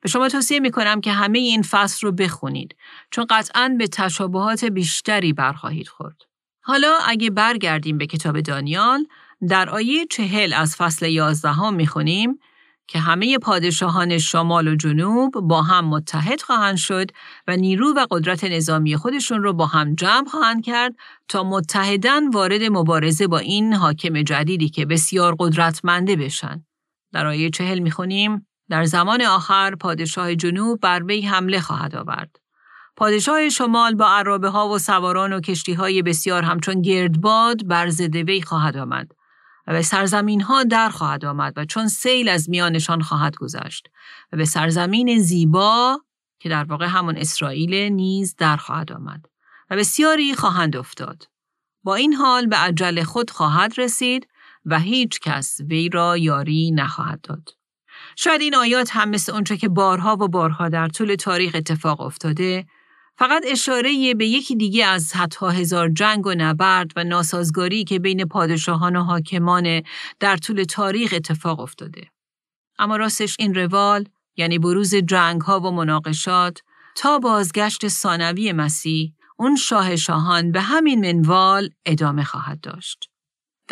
به 0.00 0.08
شما 0.08 0.28
توصیه 0.28 0.60
می 0.60 0.70
کنم 0.70 1.00
که 1.00 1.12
همه 1.12 1.38
این 1.38 1.62
فصل 1.62 2.06
رو 2.06 2.12
بخونید 2.12 2.76
چون 3.10 3.26
قطعا 3.30 3.74
به 3.78 3.86
تشابهات 3.86 4.64
بیشتری 4.64 5.32
برخواهید 5.32 5.88
خورد. 5.88 6.16
حالا 6.60 6.98
اگه 7.06 7.30
برگردیم 7.30 7.98
به 7.98 8.06
کتاب 8.06 8.40
دانیال 8.40 9.06
در 9.48 9.70
آیه 9.70 10.06
چهل 10.10 10.52
از 10.52 10.76
فصل 10.76 11.06
یازدهم 11.06 11.74
می‌خونیم 11.74 12.38
که 12.88 12.98
همه 12.98 13.38
پادشاهان 13.38 14.18
شمال 14.18 14.68
و 14.68 14.76
جنوب 14.76 15.32
با 15.32 15.62
هم 15.62 15.84
متحد 15.84 16.40
خواهند 16.40 16.76
شد 16.76 17.10
و 17.46 17.56
نیرو 17.56 17.94
و 17.96 18.06
قدرت 18.10 18.44
نظامی 18.44 18.96
خودشون 18.96 19.42
رو 19.42 19.52
با 19.52 19.66
هم 19.66 19.94
جمع 19.94 20.26
خواهند 20.28 20.64
کرد 20.64 20.94
تا 21.28 21.42
متحدن 21.42 22.28
وارد 22.28 22.62
مبارزه 22.62 23.26
با 23.26 23.38
این 23.38 23.74
حاکم 23.74 24.22
جدیدی 24.22 24.68
که 24.68 24.86
بسیار 24.86 25.36
قدرتمنده 25.38 26.16
بشن. 26.16 26.64
در 27.12 27.26
آیه 27.26 27.50
چهل 27.50 27.78
می‌خونیم 27.78 28.46
در 28.68 28.84
زمان 28.84 29.22
آخر 29.22 29.74
پادشاه 29.74 30.34
جنوب 30.34 30.80
بر 30.80 31.02
وی 31.02 31.20
حمله 31.20 31.60
خواهد 31.60 31.94
آورد. 31.94 32.36
پادشاه 32.96 33.48
شمال 33.48 33.94
با 33.94 34.06
عرابه 34.06 34.48
ها 34.48 34.68
و 34.68 34.78
سواران 34.78 35.32
و 35.32 35.40
کشتی 35.40 35.72
های 35.72 36.02
بسیار 36.02 36.42
همچون 36.42 36.82
گردباد 36.82 37.66
بر 37.66 37.90
وی 38.26 38.42
خواهد 38.42 38.76
آمد 38.76 39.12
و 39.66 39.72
به 39.72 39.82
سرزمین 39.82 40.40
ها 40.40 40.62
در 40.64 40.88
خواهد 40.88 41.24
آمد 41.24 41.52
و 41.56 41.64
چون 41.64 41.88
سیل 41.88 42.28
از 42.28 42.50
میانشان 42.50 43.02
خواهد 43.02 43.36
گذشت 43.36 43.88
و 44.32 44.36
به 44.36 44.44
سرزمین 44.44 45.18
زیبا 45.18 46.00
که 46.38 46.48
در 46.48 46.64
واقع 46.64 46.86
همون 46.86 47.16
اسرائیل 47.16 47.74
نیز 47.74 48.36
در 48.36 48.56
خواهد 48.56 48.92
آمد 48.92 49.26
و 49.70 49.76
بسیاری 49.76 50.34
خواهند 50.34 50.76
افتاد. 50.76 51.28
با 51.82 51.94
این 51.94 52.12
حال 52.12 52.46
به 52.46 52.56
عجل 52.56 53.02
خود 53.02 53.30
خواهد 53.30 53.74
رسید 53.78 54.28
و 54.64 54.78
هیچ 54.78 55.20
کس 55.20 55.60
وی 55.60 55.88
را 55.88 56.16
یاری 56.16 56.70
نخواهد 56.70 57.20
داد. 57.20 57.48
شاید 58.16 58.40
این 58.40 58.54
آیات 58.54 58.90
هم 58.92 59.08
مثل 59.08 59.32
اونچه 59.32 59.56
که 59.56 59.68
بارها 59.68 60.12
و 60.12 60.28
بارها 60.28 60.68
در 60.68 60.88
طول 60.88 61.14
تاریخ 61.14 61.54
اتفاق 61.54 62.00
افتاده 62.00 62.66
فقط 63.18 63.44
اشاره 63.46 64.14
به 64.14 64.26
یکی 64.26 64.56
دیگه 64.56 64.86
از 64.86 65.12
حتی 65.12 65.46
هزار 65.46 65.88
جنگ 65.88 66.26
و 66.26 66.34
نبرد 66.36 66.90
و 66.96 67.04
ناسازگاری 67.04 67.84
که 67.84 67.98
بین 67.98 68.24
پادشاهان 68.24 68.96
و 68.96 69.02
حاکمان 69.02 69.82
در 70.20 70.36
طول 70.36 70.64
تاریخ 70.64 71.12
اتفاق 71.16 71.60
افتاده. 71.60 72.10
اما 72.78 72.96
راستش 72.96 73.36
این 73.38 73.54
روال 73.54 74.04
یعنی 74.36 74.58
بروز 74.58 74.94
جنگ 74.94 75.40
ها 75.40 75.60
و 75.60 75.70
مناقشات 75.70 76.62
تا 76.96 77.18
بازگشت 77.18 77.88
ثانوی 77.88 78.52
مسیح 78.52 79.12
اون 79.36 79.56
شاه 79.56 79.96
شاهان 79.96 80.52
به 80.52 80.60
همین 80.60 81.12
منوال 81.12 81.70
ادامه 81.86 82.24
خواهد 82.24 82.60
داشت. 82.60 83.10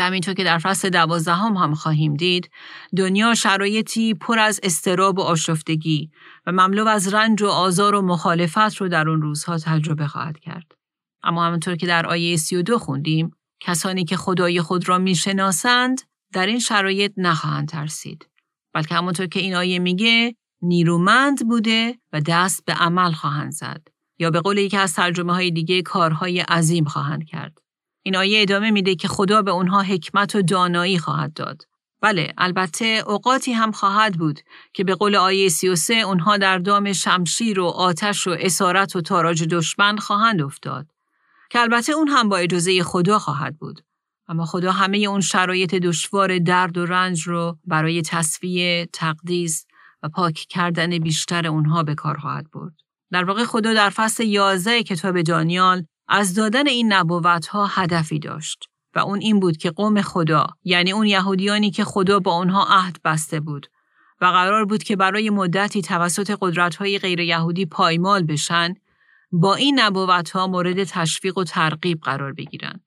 همینطور 0.03 0.35
که 0.35 0.45
در 0.45 0.59
فصل 0.59 0.91
دوازدهم 0.91 1.57
هم 1.57 1.75
خواهیم 1.75 2.15
دید 2.15 2.51
دنیا 2.97 3.35
شرایطی 3.35 4.15
پر 4.15 4.39
از 4.39 4.61
استراب 4.63 5.19
و 5.19 5.23
آشفتگی 5.23 6.11
و 6.47 6.53
مملو 6.53 6.89
از 6.89 7.15
رنج 7.15 7.43
و 7.43 7.49
آزار 7.49 7.95
و 7.95 8.03
مخالفت 8.03 8.77
رو 8.77 8.89
در 8.89 9.09
اون 9.09 9.23
روزها 9.23 9.59
تجربه 9.59 10.07
خواهد 10.07 10.39
کرد. 10.39 10.73
اما 11.23 11.47
همونطور 11.47 11.77
که 11.77 11.87
در 11.87 12.07
آیه 12.07 12.37
32 12.37 12.79
خوندیم 12.79 13.31
کسانی 13.61 14.05
که 14.05 14.17
خدای 14.17 14.61
خود 14.61 14.89
را 14.89 14.99
می‌شناسند 14.99 16.01
در 16.33 16.47
این 16.47 16.59
شرایط 16.59 17.13
نخواهند 17.17 17.69
ترسید. 17.69 18.29
بلکه 18.75 18.95
همونطور 18.95 19.27
که 19.27 19.41
این 19.41 19.55
آیه 19.55 19.79
میگه 19.79 20.37
نیرومند 20.63 21.49
بوده 21.49 21.99
و 22.13 22.21
دست 22.21 22.65
به 22.65 22.73
عمل 22.73 23.13
خواهند 23.13 23.53
زد 23.53 23.89
یا 24.19 24.31
به 24.31 24.41
قول 24.41 24.59
یکی 24.59 24.77
از 24.77 24.95
ترجمه 24.95 25.35
های 25.35 25.51
دیگه 25.51 25.83
کارهای 25.83 26.41
عظیم 26.41 26.85
خواهند 26.85 27.25
کرد. 27.25 27.64
این 28.07 28.17
آیه 28.17 28.43
ادامه 28.43 28.71
میده 28.71 28.95
که 28.95 29.09
خدا 29.09 29.43
به 29.43 29.51
اونها 29.51 29.83
حکمت 29.83 30.35
و 30.35 30.43
دانایی 30.43 30.99
خواهد 30.99 31.33
داد. 31.33 31.63
بله، 32.01 32.35
البته 32.39 33.03
اوقاتی 33.07 33.53
هم 33.53 33.73
خواهد 33.73 34.15
بود 34.19 34.41
که 34.73 34.85
به 34.85 34.95
قول 34.95 35.17
آیه 35.17 35.49
33 35.49 35.95
اونها 35.95 36.37
در 36.37 36.59
دام 36.59 36.93
شمشیر 36.93 37.61
و 37.61 37.67
آتش 37.67 38.27
و 38.27 38.37
اسارت 38.41 38.97
و 38.97 39.01
تاراج 39.01 39.45
دشمن 39.45 39.97
خواهند 39.97 40.43
افتاد. 40.43 40.87
که 41.51 41.61
البته 41.61 41.93
اون 41.93 42.09
هم 42.09 42.29
با 42.29 42.37
اجازه 42.37 42.83
خدا 42.83 43.19
خواهد 43.19 43.59
بود. 43.59 43.81
اما 44.29 44.45
خدا 44.45 44.73
همه 44.73 44.99
اون 44.99 45.21
شرایط 45.21 45.75
دشوار 45.75 46.39
درد 46.39 46.79
و 46.79 46.87
رنج 46.87 47.23
رو 47.23 47.59
برای 47.65 48.03
تصفیه، 48.03 48.89
تقدیس 48.93 49.67
و 50.03 50.09
پاک 50.09 50.35
کردن 50.35 50.99
بیشتر 50.99 51.47
اونها 51.47 51.83
به 51.83 51.95
کار 51.95 52.17
خواهد 52.17 52.51
برد. 52.51 52.73
در 53.13 53.25
واقع 53.25 53.45
خدا 53.45 53.75
در 53.75 53.91
فصل 53.91 54.25
11 54.25 54.83
کتاب 54.83 55.23
دانیال 55.23 55.87
از 56.09 56.35
دادن 56.35 56.69
این 56.69 56.93
نبوت 56.93 57.47
ها 57.47 57.67
هدفی 57.67 58.19
داشت 58.19 58.65
و 58.95 58.99
اون 58.99 59.21
این 59.21 59.41
بود 59.41 59.57
که 59.57 59.71
قوم 59.71 60.03
خدا 60.03 60.47
یعنی 60.65 60.93
اون 60.93 61.07
یهودیانی 61.07 61.71
که 61.71 61.85
خدا 61.85 62.21
با 62.21 62.33
اونها 62.33 62.67
عهد 62.69 62.99
بسته 63.05 63.41
بود 63.41 63.67
و 64.21 64.27
قرار 64.27 64.65
بود 64.65 64.83
که 64.83 64.97
برای 64.97 65.31
مدتی 65.31 65.83
توسط 65.83 66.37
قدرت 66.41 66.77
های 66.77 66.99
غیر 66.99 67.21
یهودی 67.21 67.67
پایمال 67.67 68.23
بشن 68.23 68.75
با 69.33 69.55
این 69.55 69.81
نبوت 69.81 70.31
ها 70.31 70.47
مورد 70.47 70.85
تشویق 70.85 71.39
و 71.39 71.45
ترغیب 71.45 72.01
قرار 72.01 72.33
بگیرن. 72.33 72.81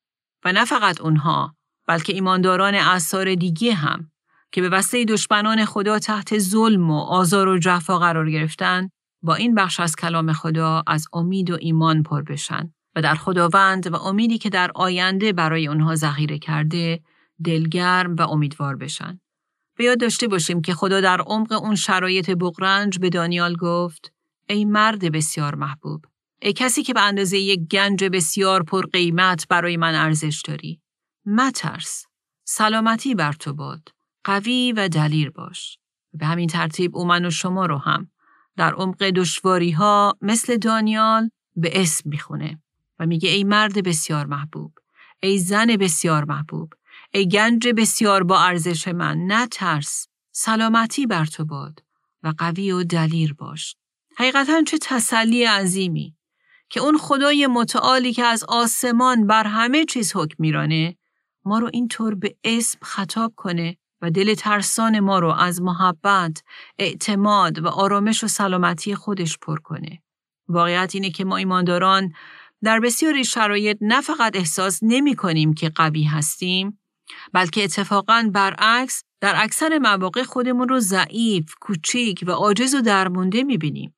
و 0.45 0.51
نه 0.51 0.65
فقط 0.65 1.01
اونها 1.01 1.55
بلکه 1.87 2.13
ایمانداران 2.13 2.75
اثار 2.75 3.35
دیگه 3.35 3.73
هم 3.73 4.11
که 4.51 4.61
به 4.61 4.69
وسیله 4.69 5.05
دشمنان 5.05 5.65
خدا 5.65 5.99
تحت 5.99 6.37
ظلم 6.37 6.91
و 6.91 6.99
آزار 6.99 7.47
و 7.47 7.57
جفا 7.57 7.99
قرار 7.99 8.29
گرفتن 8.29 8.89
با 9.21 9.35
این 9.35 9.55
بخش 9.55 9.79
از 9.79 9.95
کلام 9.95 10.33
خدا 10.33 10.83
از 10.87 11.07
امید 11.13 11.49
و 11.49 11.57
ایمان 11.61 12.03
پر 12.03 12.21
بشن. 12.21 12.73
و 12.97 13.01
در 13.01 13.15
خداوند 13.15 13.93
و 13.93 13.95
امیدی 13.95 14.37
که 14.37 14.49
در 14.49 14.71
آینده 14.75 15.33
برای 15.33 15.67
اونها 15.67 15.95
ذخیره 15.95 16.39
کرده 16.39 17.01
دلگرم 17.45 18.15
و 18.15 18.21
امیدوار 18.21 18.75
بشن. 18.75 19.19
به 19.77 19.83
یاد 19.83 19.99
داشته 19.99 20.27
باشیم 20.27 20.61
که 20.61 20.73
خدا 20.73 21.01
در 21.01 21.21
عمق 21.21 21.51
اون 21.51 21.75
شرایط 21.75 22.29
بغرنج 22.29 22.99
به 22.99 23.09
دانیال 23.09 23.55
گفت 23.55 24.13
ای 24.49 24.65
مرد 24.65 25.11
بسیار 25.11 25.55
محبوب 25.55 26.05
ای 26.41 26.53
کسی 26.53 26.83
که 26.83 26.93
به 26.93 27.01
اندازه 27.01 27.37
یک 27.37 27.59
گنج 27.59 28.03
بسیار 28.03 28.63
پر 28.63 28.85
قیمت 28.85 29.47
برای 29.47 29.77
من 29.77 29.95
ارزش 29.95 30.41
داری. 30.47 30.81
مترس 31.25 32.05
سلامتی 32.43 33.15
بر 33.15 33.33
تو 33.33 33.53
باد 33.53 33.89
قوی 34.23 34.73
و 34.77 34.89
دلیر 34.89 35.29
باش. 35.29 35.77
به 36.13 36.25
همین 36.25 36.47
ترتیب 36.47 36.95
او 36.95 37.05
من 37.05 37.25
و 37.25 37.29
شما 37.29 37.65
رو 37.65 37.77
هم 37.77 38.11
در 38.55 38.73
عمق 38.73 39.03
دشواری 39.03 39.71
ها 39.71 40.17
مثل 40.21 40.57
دانیال 40.57 41.29
به 41.55 41.81
اسم 41.81 42.09
می‌خونه. 42.09 42.59
و 42.99 43.05
میگه 43.05 43.29
ای 43.29 43.43
مرد 43.43 43.83
بسیار 43.83 44.25
محبوب 44.25 44.73
ای 45.23 45.37
زن 45.37 45.67
بسیار 45.67 46.25
محبوب 46.25 46.73
ای 47.13 47.27
گنج 47.27 47.67
بسیار 47.67 48.23
با 48.23 48.39
ارزش 48.39 48.87
من 48.87 49.17
نه 49.17 49.47
ترس 49.47 50.07
سلامتی 50.31 51.05
بر 51.05 51.25
تو 51.25 51.45
باد 51.45 51.83
و 52.23 52.33
قوی 52.37 52.71
و 52.71 52.83
دلیر 52.83 53.33
باش 53.33 53.75
حقیقتا 54.17 54.63
چه 54.67 54.77
تسلی 54.81 55.43
عظیمی 55.43 56.15
که 56.69 56.79
اون 56.79 56.97
خدای 56.97 57.47
متعالی 57.47 58.13
که 58.13 58.23
از 58.23 58.43
آسمان 58.43 59.27
بر 59.27 59.47
همه 59.47 59.85
چیز 59.85 60.15
حکم 60.15 60.35
میرانه 60.39 60.97
ما 61.45 61.59
رو 61.59 61.69
اینطور 61.73 62.15
به 62.15 62.35
اسم 62.43 62.79
خطاب 62.81 63.33
کنه 63.35 63.77
و 64.01 64.11
دل 64.11 64.33
ترسان 64.33 64.99
ما 64.99 65.19
رو 65.19 65.31
از 65.31 65.61
محبت، 65.61 66.43
اعتماد 66.77 67.59
و 67.59 67.67
آرامش 67.67 68.23
و 68.23 68.27
سلامتی 68.27 68.95
خودش 68.95 69.37
پر 69.37 69.57
کنه. 69.59 70.01
واقعیت 70.47 70.91
اینه 70.93 71.09
که 71.09 71.25
ما 71.25 71.37
ایمانداران 71.37 72.13
در 72.63 72.79
بسیاری 72.79 73.23
شرایط 73.23 73.77
نه 73.81 74.01
فقط 74.01 74.35
احساس 74.35 74.79
نمی 74.81 75.15
کنیم 75.15 75.53
که 75.53 75.69
قوی 75.69 76.03
هستیم 76.03 76.79
بلکه 77.33 77.63
اتفاقا 77.63 78.29
برعکس 78.33 79.03
در 79.21 79.33
اکثر 79.37 79.79
مواقع 79.79 80.23
خودمون 80.23 80.69
رو 80.69 80.79
ضعیف، 80.79 81.53
کوچیک 81.61 82.23
و 82.27 82.31
عاجز 82.31 82.75
و 82.75 82.81
درمونده 82.81 83.43
می 83.43 83.57
بینیم. 83.57 83.93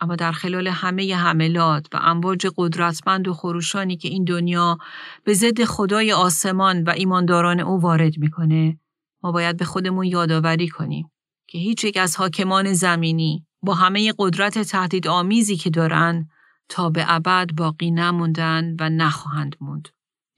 اما 0.00 0.16
در 0.16 0.32
خلال 0.32 0.68
همه 0.68 1.16
حملات 1.16 1.86
و 1.94 1.96
امواج 2.02 2.46
قدرتمند 2.56 3.28
و 3.28 3.34
خروشانی 3.34 3.96
که 3.96 4.08
این 4.08 4.24
دنیا 4.24 4.78
به 5.24 5.34
ضد 5.34 5.64
خدای 5.64 6.12
آسمان 6.12 6.82
و 6.84 6.90
ایمانداران 6.90 7.60
او 7.60 7.80
وارد 7.80 8.18
می‌کنه 8.18 8.78
ما 9.22 9.32
باید 9.32 9.56
به 9.56 9.64
خودمون 9.64 10.06
یادآوری 10.06 10.68
کنیم 10.68 11.10
که 11.48 11.58
هیچ 11.58 11.84
یک 11.84 11.96
از 11.96 12.16
حاکمان 12.16 12.72
زمینی 12.72 13.46
با 13.62 13.74
همه 13.74 14.14
قدرت 14.18 14.58
تهدید 14.58 15.08
آمیزی 15.08 15.56
که 15.56 15.70
دارن 15.70 16.28
تا 16.68 16.90
به 16.90 17.04
ابد 17.08 17.52
باقی 17.52 17.90
نموندن 17.90 18.76
و 18.80 18.90
نخواهند 18.90 19.56
موند. 19.60 19.88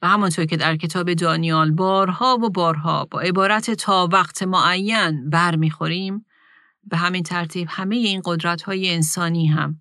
و 0.03 0.09
همانطور 0.09 0.45
که 0.45 0.57
در 0.57 0.77
کتاب 0.77 1.15
دانیال 1.15 1.71
بارها 1.71 2.39
و 2.43 2.51
بارها 2.51 3.05
با 3.05 3.21
عبارت 3.21 3.71
تا 3.71 4.09
وقت 4.13 4.43
معین 4.43 5.31
برمیخوریم 5.31 6.27
به 6.85 6.97
همین 6.97 7.23
ترتیب 7.23 7.69
همه 7.71 7.97
این 7.97 8.23
قدرت 8.25 8.63
های 8.63 8.91
انسانی 8.91 9.47
هم 9.47 9.81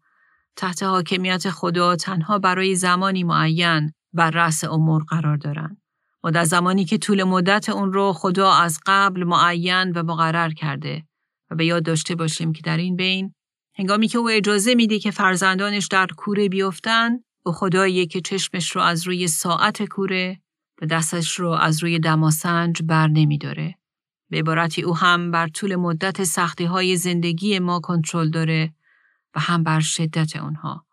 تحت 0.56 0.84
حاکمیت 0.84 1.50
خدا 1.50 1.96
تنها 1.96 2.40
برای 2.40 2.76
زمانی 2.76 3.24
معین 3.24 3.94
بر 4.14 4.30
رأس 4.30 4.64
امور 4.64 5.04
قرار 5.04 5.38
دارند. 5.38 5.78
و 6.24 6.32
در 6.32 6.44
زمانی 6.44 6.86
که 6.86 6.98
طول 6.98 7.24
مدت 7.24 7.70
اون 7.70 7.94
رو 7.94 8.14
خدا 8.14 8.54
از 8.54 8.80
قبل 8.86 9.24
معین 9.24 9.92
و 9.92 10.04
مقرر 10.04 10.50
کرده 10.50 11.04
و 11.52 11.56
به 11.56 11.66
یاد 11.66 11.84
داشته 11.84 12.16
باشیم 12.16 12.54
که 12.54 12.62
در 12.62 12.78
این 12.78 12.96
بین 12.96 13.34
هنگامی 13.80 14.08
که 14.08 14.18
او 14.18 14.30
اجازه 14.30 14.76
میده 14.76 15.00
که 15.00 15.12
فرزندانش 15.12 15.88
در 15.88 16.08
کوره 16.08 16.50
بیفتن 16.50 17.20
او 17.46 17.52
خداییه 17.52 18.06
که 18.06 18.22
چشمش 18.22 18.72
رو 18.72 18.82
از 18.82 19.08
روی 19.08 19.28
ساعت 19.28 19.86
کوره 19.86 20.42
و 20.82 20.86
دستش 20.86 21.40
رو 21.40 21.50
از 21.50 21.84
روی 21.84 22.00
دماسنج 22.00 22.82
بر 22.84 23.08
نمیداره. 23.08 23.76
به 24.30 24.38
عبارتی 24.40 24.82
او 24.82 24.98
هم 24.98 25.32
بر 25.32 25.48
طول 25.48 25.76
مدت 25.76 26.24
سختی 26.24 26.66
های 26.66 26.96
زندگی 26.96 27.60
ما 27.60 27.80
کنترل 27.80 28.30
داره 28.30 28.74
و 29.36 29.40
هم 29.40 29.64
بر 29.64 29.80
شدت 29.80 30.36
اونها. 30.36 30.86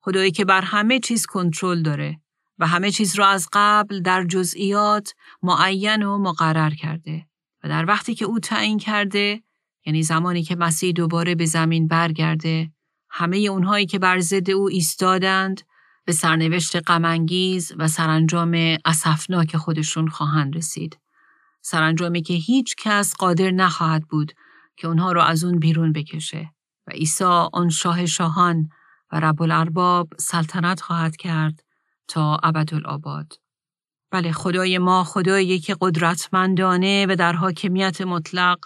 خدایی 0.00 0.30
که 0.30 0.44
بر 0.44 0.62
همه 0.62 0.98
چیز 0.98 1.26
کنترل 1.26 1.82
داره 1.82 2.20
و 2.58 2.66
همه 2.66 2.90
چیز 2.90 3.18
را 3.18 3.26
از 3.26 3.48
قبل 3.52 4.00
در 4.00 4.24
جزئیات 4.24 5.14
معین 5.42 6.02
و 6.02 6.18
مقرر 6.18 6.70
کرده 6.70 7.26
و 7.64 7.68
در 7.68 7.86
وقتی 7.86 8.14
که 8.14 8.24
او 8.24 8.38
تعیین 8.38 8.78
کرده 8.78 9.42
یعنی 9.86 10.02
زمانی 10.02 10.42
که 10.42 10.56
مسیح 10.56 10.92
دوباره 10.92 11.34
به 11.34 11.44
زمین 11.44 11.88
برگرده 11.88 12.72
همه 13.10 13.36
اونهایی 13.36 13.86
که 13.86 13.98
بر 13.98 14.20
ضد 14.20 14.50
او 14.50 14.68
ایستادند 14.68 15.60
به 16.04 16.12
سرنوشت 16.12 16.90
غمانگیز 16.90 17.72
و 17.78 17.88
سرانجام 17.88 18.76
اسفناک 18.84 19.56
خودشون 19.56 20.08
خواهند 20.08 20.56
رسید 20.56 20.98
سرانجامی 21.62 22.22
که 22.22 22.34
هیچ 22.34 22.74
کس 22.78 23.14
قادر 23.14 23.50
نخواهد 23.50 24.02
بود 24.08 24.32
که 24.76 24.88
اونها 24.88 25.12
رو 25.12 25.20
از 25.20 25.44
اون 25.44 25.58
بیرون 25.58 25.92
بکشه 25.92 26.50
و 26.86 26.90
عیسی 26.90 27.24
آن 27.52 27.68
شاه 27.68 28.06
شاهان 28.06 28.68
و 29.12 29.20
رب 29.20 29.42
الارباب 29.42 30.08
سلطنت 30.18 30.80
خواهد 30.80 31.16
کرد 31.16 31.62
تا 32.08 32.36
ابدالآباد. 32.42 33.32
بله 34.10 34.32
خدای 34.32 34.78
ما 34.78 35.04
خدایی 35.04 35.58
که 35.58 35.76
قدرتمندانه 35.80 37.06
و 37.08 37.16
در 37.16 37.32
حاکمیت 37.32 38.00
مطلق 38.00 38.58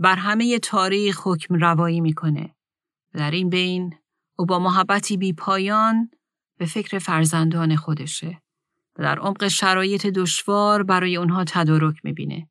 بر 0.00 0.16
همه 0.16 0.58
تاریخ 0.58 1.20
حکم 1.24 1.54
روایی 1.54 2.00
می‌کنه. 2.00 2.54
در 3.14 3.30
این 3.30 3.50
بین 3.50 3.94
او 4.36 4.46
با 4.46 4.58
محبتی 4.58 5.16
بی 5.16 5.32
پایان 5.32 6.10
به 6.58 6.66
فکر 6.66 6.98
فرزندان 6.98 7.76
خودشه 7.76 8.42
و 8.98 9.02
در 9.02 9.18
عمق 9.18 9.48
شرایط 9.48 10.06
دشوار 10.06 10.82
برای 10.82 11.16
اونها 11.16 11.44
تدارک 11.44 11.94
می‌بینه 12.04 12.48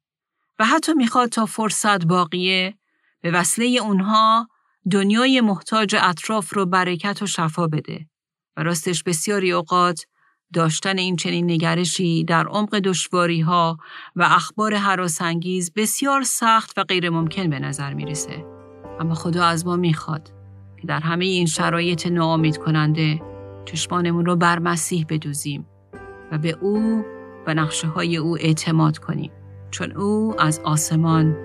و 0.59 0.65
حتی 0.65 0.93
می‌خواد 0.93 1.29
تا 1.29 1.45
فرصت 1.45 2.05
باقیه 2.05 2.77
به 3.21 3.31
وسیله 3.31 3.81
اونها 3.81 4.47
دنیای 4.91 5.41
محتاج 5.41 5.95
اطراف 5.99 6.53
رو 6.53 6.65
برکت 6.65 7.21
و 7.21 7.27
شفا 7.27 7.67
بده 7.67 8.09
و 8.57 8.63
راستش 8.63 9.03
بسیاری 9.03 9.51
اوقات 9.51 10.05
داشتن 10.53 10.97
این 10.97 11.15
چنین 11.15 11.51
نگرشی 11.51 12.23
در 12.23 12.47
عمق 12.47 12.79
دشواری 12.79 13.41
ها 13.41 13.77
و 14.15 14.23
اخبار 14.23 14.75
حراسانگیز 14.75 15.73
بسیار 15.75 16.23
سخت 16.23 16.77
و 16.77 16.83
غیر 16.83 17.09
ممکن 17.09 17.49
به 17.49 17.59
نظر 17.59 17.93
می‌رسه. 17.93 18.45
اما 18.99 19.13
خدا 19.13 19.45
از 19.45 19.65
ما 19.65 19.75
می‌خواد 19.75 20.31
که 20.81 20.87
در 20.87 20.99
همه 20.99 21.25
این 21.25 21.45
شرایط 21.45 22.07
ناامید 22.07 22.57
کننده 22.57 23.21
چشمانمون 23.65 24.25
رو 24.25 24.35
بر 24.35 24.59
مسیح 24.59 25.05
بدوزیم 25.09 25.67
و 26.31 26.37
به 26.37 26.57
او 26.61 27.03
و 27.47 27.53
نقشه 27.53 27.87
های 27.87 28.17
او 28.17 28.37
اعتماد 28.37 28.97
کنیم 28.97 29.31
چون 29.71 29.91
او 29.91 30.41
از 30.41 30.59
آسمان 30.59 31.35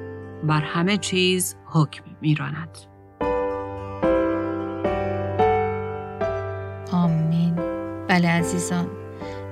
بر 0.45 0.61
همه 0.61 0.97
چیز 0.97 1.57
حکم 1.67 2.05
میراند. 2.21 2.93
بله 8.15 8.29
عزیزان 8.29 8.87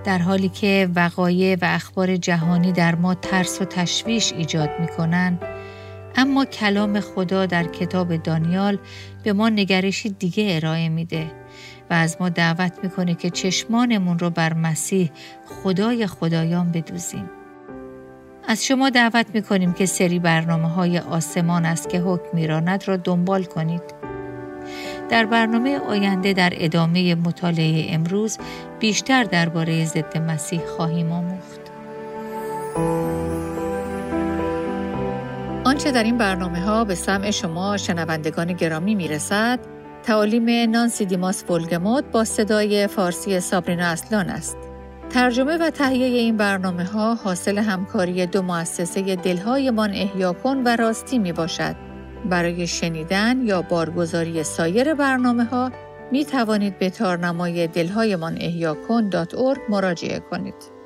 در 0.05 0.19
حالی 0.19 0.49
که 0.49 0.89
وقایع 0.95 1.55
و 1.55 1.59
اخبار 1.63 2.17
جهانی 2.17 2.73
در 2.73 2.95
ما 2.95 3.15
ترس 3.15 3.63
و 3.63 3.65
تشویش 3.65 4.33
ایجاد 4.33 4.71
می 4.81 4.87
کنن، 4.87 5.39
اما 6.17 6.45
کلام 6.45 7.01
خدا 7.01 7.47
در 7.47 7.65
کتاب 7.65 8.17
دانیال 8.17 8.79
به 9.25 9.33
ما 9.33 9.49
نگرشی 9.49 10.09
دیگه 10.11 10.47
ارائه 10.57 10.89
میده 10.89 11.31
و 11.91 11.95
از 11.95 12.17
ما 12.21 12.29
دعوت 12.29 12.73
می‌کنه 12.83 13.15
که 13.15 13.31
چشمانمون 13.31 14.19
رو 14.19 14.31
بر 14.31 14.55
مسیح 14.55 15.11
خدای 15.47 16.07
خدایان 16.07 16.73
بدوزیم. 16.73 17.31
از 18.49 18.65
شما 18.65 18.91
دعوت 18.91 19.27
می‌کنیم 19.35 19.73
که 19.73 19.87
سری 19.87 20.19
برنامه 20.19 20.69
های 20.69 20.99
آسمان 20.99 21.65
است 21.65 21.89
که 21.89 22.01
حکم 22.01 22.29
میراند 22.33 22.89
را 22.89 22.97
دنبال 22.97 23.45
کنید. 23.45 23.83
در 25.13 25.27
برنامه 25.27 25.79
آینده 25.79 26.33
در 26.33 26.53
ادامه 26.57 27.15
مطالعه 27.15 27.95
امروز 27.95 28.39
بیشتر 28.81 29.25
درباره 29.25 29.85
ضد 29.85 30.19
مسیح 30.19 30.61
خواهیم 30.67 31.13
آموخت. 31.13 31.61
آنچه 35.65 35.93
در 35.93 36.03
این 36.03 36.19
برنامه 36.19 36.61
ها 36.61 36.85
به 36.85 36.95
سمع 36.95 37.31
شما 37.31 37.77
شنوندگان 37.77 38.53
گرامی 38.53 38.95
می 38.95 39.09
رسد، 39.09 39.61
تعالیم 40.03 40.71
نانسی 40.71 41.07
دیماس 41.07 41.45
فولگموت 41.45 42.05
با 42.05 42.25
صدای 42.25 42.87
فارسی 42.87 43.41
سابرینا 43.41 43.87
اصلان 43.87 44.29
است. 44.29 44.57
ترجمه 45.11 45.59
و 45.59 45.71
تهیه 45.71 46.07
این 46.07 46.37
برنامه 46.37 46.85
ها 46.85 47.15
حاصل 47.15 47.59
همکاری 47.59 48.27
دو 48.27 48.43
مؤسسه 48.43 49.17
دلهایمان 49.17 49.91
احیا 49.91 50.33
کن 50.33 50.63
و 50.65 50.77
راستی 50.77 51.19
می 51.19 51.33
باشد. 51.33 51.91
برای 52.31 52.66
شنیدن 52.66 53.43
یا 53.47 53.62
بارگزاری 53.62 54.43
سایر 54.43 54.95
برنامه 54.95 55.45
ها 55.45 55.73
می 56.12 56.25
توانید 56.25 56.79
به 56.79 56.91
تارنمای 56.91 57.66
دلهایمان 57.66 58.39
احیا 58.41 58.75
کن 58.75 59.09
مراجعه 59.68 60.20
کنید. 60.20 60.82